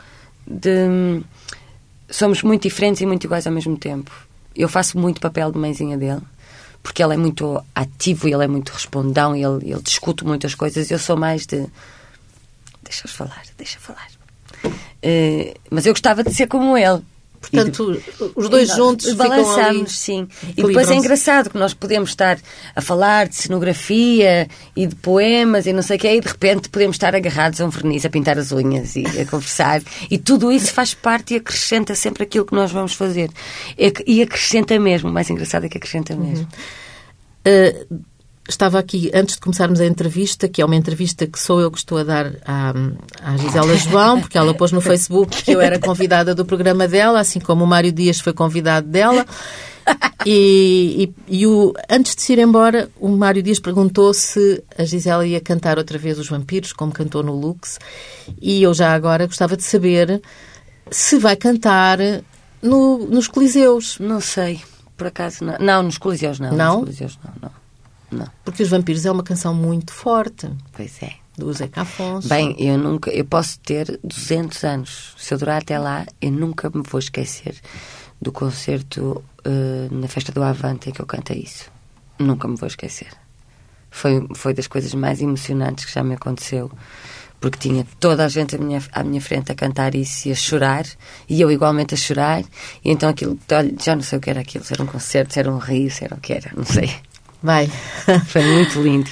de, 0.46 1.22
somos 2.08 2.42
muito 2.42 2.62
diferentes 2.62 3.00
e 3.00 3.06
muito 3.06 3.24
iguais 3.24 3.46
ao 3.46 3.52
mesmo 3.52 3.76
tempo. 3.76 4.10
Eu 4.54 4.68
faço 4.68 4.98
muito 4.98 5.20
papel 5.20 5.52
de 5.52 5.58
mãezinha 5.58 5.96
dele, 5.96 6.22
porque 6.82 7.02
ele 7.02 7.14
é 7.14 7.16
muito 7.16 7.62
ativo, 7.74 8.28
ele 8.28 8.44
é 8.44 8.48
muito 8.48 8.72
respondão, 8.72 9.34
ele, 9.34 9.70
ele 9.70 9.82
discute 9.82 10.24
muitas 10.24 10.54
coisas. 10.54 10.90
Eu 10.90 10.98
sou 10.98 11.16
mais 11.16 11.46
de. 11.46 11.66
Deixa-os 12.82 13.12
falar, 13.12 13.42
deixa 13.56 13.78
falar. 13.78 14.08
Uh, 14.64 15.54
mas 15.70 15.86
eu 15.86 15.92
gostava 15.92 16.24
de 16.24 16.34
ser 16.34 16.46
como 16.46 16.76
ele. 16.76 17.02
Portanto, 17.40 18.02
os 18.34 18.48
dois 18.48 18.68
juntos 18.68 19.12
balançamos, 19.14 19.98
sim. 19.98 20.28
E 20.56 20.62
depois 20.62 20.90
é 20.90 20.94
engraçado 20.94 21.50
que 21.50 21.58
nós 21.58 21.72
podemos 21.72 22.10
estar 22.10 22.38
a 22.74 22.80
falar 22.80 23.28
de 23.28 23.36
cenografia 23.36 24.48
e 24.74 24.86
de 24.86 24.94
poemas 24.96 25.66
e 25.66 25.72
não 25.72 25.82
sei 25.82 25.96
o 25.96 26.00
que, 26.00 26.08
e 26.08 26.20
de 26.20 26.28
repente 26.28 26.68
podemos 26.68 26.96
estar 26.96 27.14
agarrados 27.14 27.60
a 27.60 27.64
um 27.66 27.70
verniz, 27.70 28.04
a 28.04 28.10
pintar 28.10 28.38
as 28.38 28.52
unhas 28.52 28.96
e 28.96 29.04
a 29.06 29.24
conversar. 29.30 29.82
E 30.10 30.18
tudo 30.18 30.50
isso 30.50 30.72
faz 30.72 30.94
parte 30.94 31.34
e 31.34 31.36
acrescenta 31.36 31.94
sempre 31.94 32.24
aquilo 32.24 32.44
que 32.44 32.54
nós 32.54 32.70
vamos 32.72 32.92
fazer. 32.92 33.30
E 34.06 34.22
acrescenta 34.22 34.78
mesmo. 34.78 35.10
O 35.10 35.12
mais 35.12 35.30
engraçado 35.30 35.64
é 35.64 35.68
que 35.68 35.78
acrescenta 35.78 36.14
mesmo. 36.16 36.48
Uhum. 37.46 37.94
Uh, 37.94 38.17
estava 38.48 38.78
aqui, 38.78 39.10
antes 39.14 39.34
de 39.34 39.40
começarmos 39.40 39.80
a 39.80 39.86
entrevista, 39.86 40.48
que 40.48 40.62
é 40.62 40.64
uma 40.64 40.74
entrevista 40.74 41.26
que 41.26 41.38
sou 41.38 41.60
eu 41.60 41.70
que 41.70 41.78
estou 41.78 41.98
a 41.98 42.02
dar 42.02 42.32
à, 42.46 42.72
à 43.22 43.36
Gisela 43.36 43.76
João, 43.76 44.20
porque 44.20 44.38
ela 44.38 44.54
pôs 44.54 44.72
no 44.72 44.80
Facebook 44.80 45.42
que 45.42 45.52
eu 45.52 45.60
era 45.60 45.78
convidada 45.78 46.34
do 46.34 46.44
programa 46.44 46.88
dela, 46.88 47.20
assim 47.20 47.40
como 47.40 47.64
o 47.64 47.66
Mário 47.66 47.92
Dias 47.92 48.20
foi 48.20 48.32
convidado 48.32 48.88
dela. 48.88 49.26
E, 50.26 51.14
e, 51.28 51.40
e 51.40 51.46
o, 51.46 51.72
antes 51.88 52.14
de 52.14 52.22
se 52.22 52.32
ir 52.32 52.38
embora, 52.38 52.90
o 52.98 53.08
Mário 53.08 53.42
Dias 53.42 53.58
perguntou 53.58 54.12
se 54.12 54.62
a 54.76 54.84
Gisela 54.84 55.26
ia 55.26 55.40
cantar 55.40 55.78
outra 55.78 55.96
vez 55.96 56.18
Os 56.18 56.28
Vampiros, 56.28 56.72
como 56.72 56.92
cantou 56.92 57.22
no 57.22 57.34
Lux. 57.34 57.78
E 58.40 58.62
eu 58.62 58.74
já 58.74 58.92
agora 58.92 59.26
gostava 59.26 59.56
de 59.56 59.62
saber 59.62 60.20
se 60.90 61.18
vai 61.18 61.36
cantar 61.36 61.98
no, 62.62 62.98
nos 63.06 63.28
Coliseus. 63.28 63.98
Não 63.98 64.20
sei, 64.20 64.60
por 64.96 65.06
acaso 65.06 65.44
não. 65.44 65.58
Não, 65.58 65.82
nos 65.82 65.98
Coliseus 65.98 66.38
não. 66.38 66.52
Não? 66.52 66.80
Nos 66.80 66.84
Coliseus 66.84 67.18
não, 67.24 67.32
não. 67.42 67.57
Não. 68.10 68.26
Porque 68.44 68.62
Os 68.62 68.68
Vampiros 68.68 69.04
é 69.04 69.10
uma 69.10 69.22
canção 69.22 69.54
muito 69.54 69.92
forte. 69.92 70.50
Pois 70.72 71.02
é. 71.02 71.12
do 71.36 71.52
Zeca 71.52 71.82
Afonso. 71.82 72.28
Bem, 72.28 72.54
eu 72.58 72.76
nunca, 72.78 73.10
eu 73.10 73.24
posso 73.24 73.58
ter 73.60 73.98
200 74.02 74.64
anos. 74.64 75.14
Se 75.16 75.34
eu 75.34 75.38
durar 75.38 75.62
até 75.62 75.78
lá, 75.78 76.06
eu 76.20 76.32
nunca 76.32 76.70
me 76.70 76.82
vou 76.82 76.98
esquecer 76.98 77.56
do 78.20 78.32
concerto 78.32 79.22
uh, 79.46 79.94
na 79.94 80.08
festa 80.08 80.32
do 80.32 80.42
Avante 80.42 80.90
em 80.90 80.92
que 80.92 81.00
eu 81.00 81.06
cantei 81.06 81.38
isso. 81.38 81.70
Nunca 82.18 82.48
me 82.48 82.56
vou 82.56 82.66
esquecer. 82.66 83.08
Foi, 83.90 84.26
foi 84.34 84.52
das 84.52 84.66
coisas 84.66 84.92
mais 84.94 85.20
emocionantes 85.20 85.84
que 85.84 85.92
já 85.92 86.02
me 86.02 86.14
aconteceu 86.14 86.70
porque 87.40 87.58
tinha 87.58 87.86
toda 88.00 88.24
a 88.24 88.28
gente 88.28 88.56
à 88.56 88.58
minha, 88.58 88.82
à 88.92 89.04
minha 89.04 89.20
frente 89.20 89.52
a 89.52 89.54
cantar 89.54 89.94
isso 89.94 90.28
e 90.28 90.32
a 90.32 90.34
chorar, 90.34 90.84
e 91.28 91.40
eu 91.40 91.50
igualmente 91.50 91.94
a 91.94 91.96
chorar, 91.96 92.42
e 92.84 92.90
então 92.90 93.08
aquilo, 93.08 93.38
já 93.80 93.94
não 93.94 94.02
sei 94.02 94.18
o 94.18 94.20
que 94.20 94.30
era 94.30 94.40
aquilo, 94.40 94.64
se 94.64 94.72
era 94.72 94.82
um 94.82 94.86
concerto, 94.86 95.32
se 95.32 95.38
era 95.38 95.50
um 95.50 95.58
rio, 95.58 95.90
se 95.90 96.04
era 96.04 96.14
o 96.14 96.20
que 96.20 96.32
era, 96.32 96.50
não 96.56 96.64
sei. 96.64 96.92
Vai. 97.42 97.70
Foi 98.26 98.42
muito 98.42 98.80
lindo. 98.82 99.10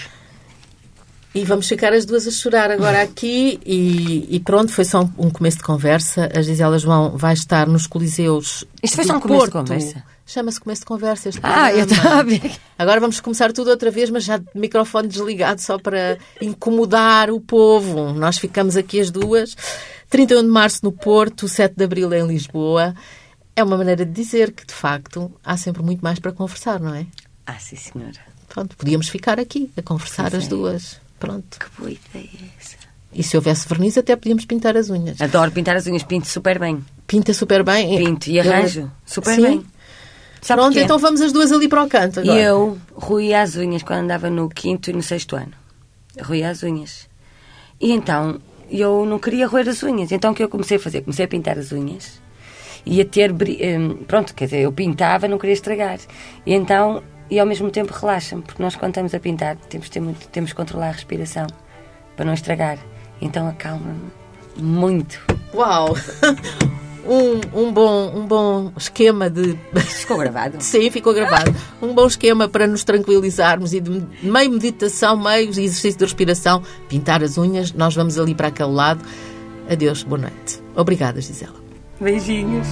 E 1.34 1.44
vamos 1.44 1.68
ficar 1.68 1.92
as 1.92 2.06
duas 2.06 2.26
a 2.26 2.30
chorar 2.30 2.70
agora 2.70 3.02
aqui 3.02 3.60
e, 3.66 4.26
e 4.36 4.40
pronto, 4.40 4.72
foi 4.72 4.86
só 4.86 5.02
um, 5.02 5.26
um, 5.26 5.30
começo 5.30 5.58
de 5.58 5.64
conversa. 5.64 6.30
A 6.34 6.40
Gisela 6.40 6.78
João 6.78 7.14
vai 7.14 7.34
estar 7.34 7.66
nos 7.66 7.86
Coliseus 7.86 8.64
Isto 8.82 8.96
foi 8.96 9.04
só 9.04 9.18
um 9.18 9.20
começo 9.20 9.44
de 9.44 9.52
conversa? 9.52 10.02
Chama-se 10.24 10.58
começo 10.58 10.80
de 10.80 10.86
conversa. 10.86 11.28
Este 11.28 11.40
ah, 11.42 11.70
eu 11.74 11.84
estava 11.84 12.20
a 12.20 12.22
ver. 12.22 12.52
Agora 12.78 13.00
vamos 13.00 13.20
começar 13.20 13.52
tudo 13.52 13.68
outra 13.68 13.90
vez, 13.90 14.08
mas 14.08 14.24
já 14.24 14.38
de 14.38 14.46
microfone 14.54 15.08
desligado, 15.08 15.60
só 15.60 15.78
para 15.78 16.16
incomodar 16.40 17.30
o 17.30 17.38
povo. 17.38 18.14
Nós 18.14 18.38
ficamos 18.38 18.74
aqui 18.74 18.98
as 18.98 19.10
duas. 19.10 19.54
31 20.08 20.40
de 20.40 20.48
março 20.48 20.80
no 20.84 20.90
Porto, 20.90 21.46
7 21.46 21.76
de 21.76 21.84
abril 21.84 22.14
em 22.14 22.26
Lisboa. 22.26 22.94
É 23.54 23.62
uma 23.62 23.76
maneira 23.76 24.06
de 24.06 24.12
dizer 24.12 24.52
que, 24.52 24.66
de 24.66 24.72
facto, 24.72 25.30
há 25.44 25.56
sempre 25.58 25.82
muito 25.82 26.00
mais 26.00 26.18
para 26.18 26.32
conversar, 26.32 26.80
não 26.80 26.94
é? 26.94 27.06
Ah, 27.46 27.59
sim, 27.59 27.76
senhora. 27.76 28.18
Pronto, 28.48 28.76
podíamos 28.76 29.09
ficar 29.09 29.38
aqui 29.38 29.70
a 29.76 29.82
conversar 29.82 30.30
pois 30.30 30.42
as 30.42 30.46
é. 30.46 30.48
duas. 30.48 31.00
Pronto. 31.18 31.59
Que 31.59 31.66
boa 31.78 31.90
ideia 31.90 32.28
é 32.42 32.48
essa. 32.59 32.76
E 33.12 33.22
se 33.22 33.37
houvesse 33.37 33.66
verniz, 33.68 33.96
até 33.96 34.14
podíamos 34.14 34.44
pintar 34.44 34.76
as 34.76 34.90
unhas. 34.90 35.20
Adoro 35.20 35.50
pintar 35.50 35.76
as 35.76 35.87
unhas, 35.87 36.02
pinto 36.02 36.26
super 36.26 36.59
bem. 36.59 36.85
Pinta 37.06 37.32
super 37.32 37.62
bem. 37.62 37.96
Pinto 37.96 38.28
e 38.28 38.38
arranjo 38.38 38.90
super 39.06 39.35
Sim. 39.35 39.42
bem. 39.42 39.66
Sabe 40.42 40.61
Pronto, 40.61 40.78
então 40.78 40.98
vamos 40.98 41.20
as 41.20 41.32
duas 41.32 41.50
ali 41.50 41.66
para 41.66 41.82
o 41.82 41.88
canto 41.88 42.20
agora. 42.20 42.38
Eu 42.38 42.78
ruía 42.94 43.40
as 43.40 43.56
unhas 43.56 43.82
quando 43.82 44.00
andava 44.00 44.28
no 44.28 44.48
quinto 44.48 44.90
e 44.90 44.92
no 44.92 45.02
sexto 45.02 45.35
ano. 45.35 45.52
Ruía 46.20 46.50
as 46.50 46.62
unhas. 46.62 47.09
E 47.80 47.90
então, 47.92 48.40
eu 48.70 49.06
não 49.06 49.18
queria 49.18 49.46
roer 49.46 49.68
as 49.68 49.82
unhas. 49.82 50.12
Então 50.12 50.32
o 50.32 50.35
que 50.35 50.42
eu 50.42 50.48
comecei 50.48 50.76
a 50.76 50.80
fazer? 50.80 51.00
Comecei 51.00 51.24
a 51.24 51.28
pintar 51.28 51.59
as 51.59 51.72
unhas. 51.72 52.20
E 52.85 53.00
a 53.00 53.04
ter... 53.04 53.32
Hum, 53.32 54.04
pronto, 54.06 54.35
quer 54.35 54.44
dizer, 54.44 54.61
eu 54.61 54.72
pintava, 54.72 55.26
não 55.26 55.38
queria 55.38 55.54
estragar. 55.54 55.98
E 56.44 56.52
então 56.52 57.02
e 57.30 57.38
ao 57.38 57.46
mesmo 57.46 57.70
tempo 57.70 57.92
relaxa-me, 57.92 58.42
porque 58.42 58.62
nós 58.62 58.76
quando 58.76 58.90
estamos 58.90 59.14
a 59.14 59.20
pintar 59.20 59.56
temos, 59.68 59.88
ter 59.88 60.00
muito, 60.00 60.28
temos 60.28 60.50
que 60.50 60.56
controlar 60.56 60.88
a 60.88 60.92
respiração 60.92 61.46
para 62.14 62.24
não 62.24 62.34
estragar. 62.34 62.78
Então 63.20 63.48
acalma-me 63.48 64.10
muito. 64.56 65.20
Uau! 65.54 65.94
Um, 67.08 67.66
um, 67.66 67.72
bom, 67.72 68.12
um 68.16 68.26
bom 68.26 68.72
esquema 68.76 69.30
de. 69.30 69.56
Ficou 69.76 70.18
gravado? 70.18 70.56
Sim, 70.60 70.90
ficou 70.90 71.14
gravado. 71.14 71.54
Um 71.80 71.94
bom 71.94 72.06
esquema 72.06 72.48
para 72.48 72.66
nos 72.66 72.82
tranquilizarmos 72.82 73.72
e 73.72 73.80
de 73.80 74.02
meio 74.22 74.50
meditação, 74.50 75.16
meio 75.16 75.48
exercício 75.48 75.98
de 75.98 76.04
respiração, 76.04 76.62
pintar 76.88 77.22
as 77.22 77.38
unhas. 77.38 77.72
Nós 77.72 77.94
vamos 77.94 78.18
ali 78.18 78.34
para 78.34 78.48
aquele 78.48 78.72
lado. 78.72 79.04
Adeus, 79.70 80.02
boa 80.02 80.22
noite. 80.22 80.60
Obrigada, 80.74 81.20
Gisela. 81.20 81.54
Beijinhos. 82.00 82.66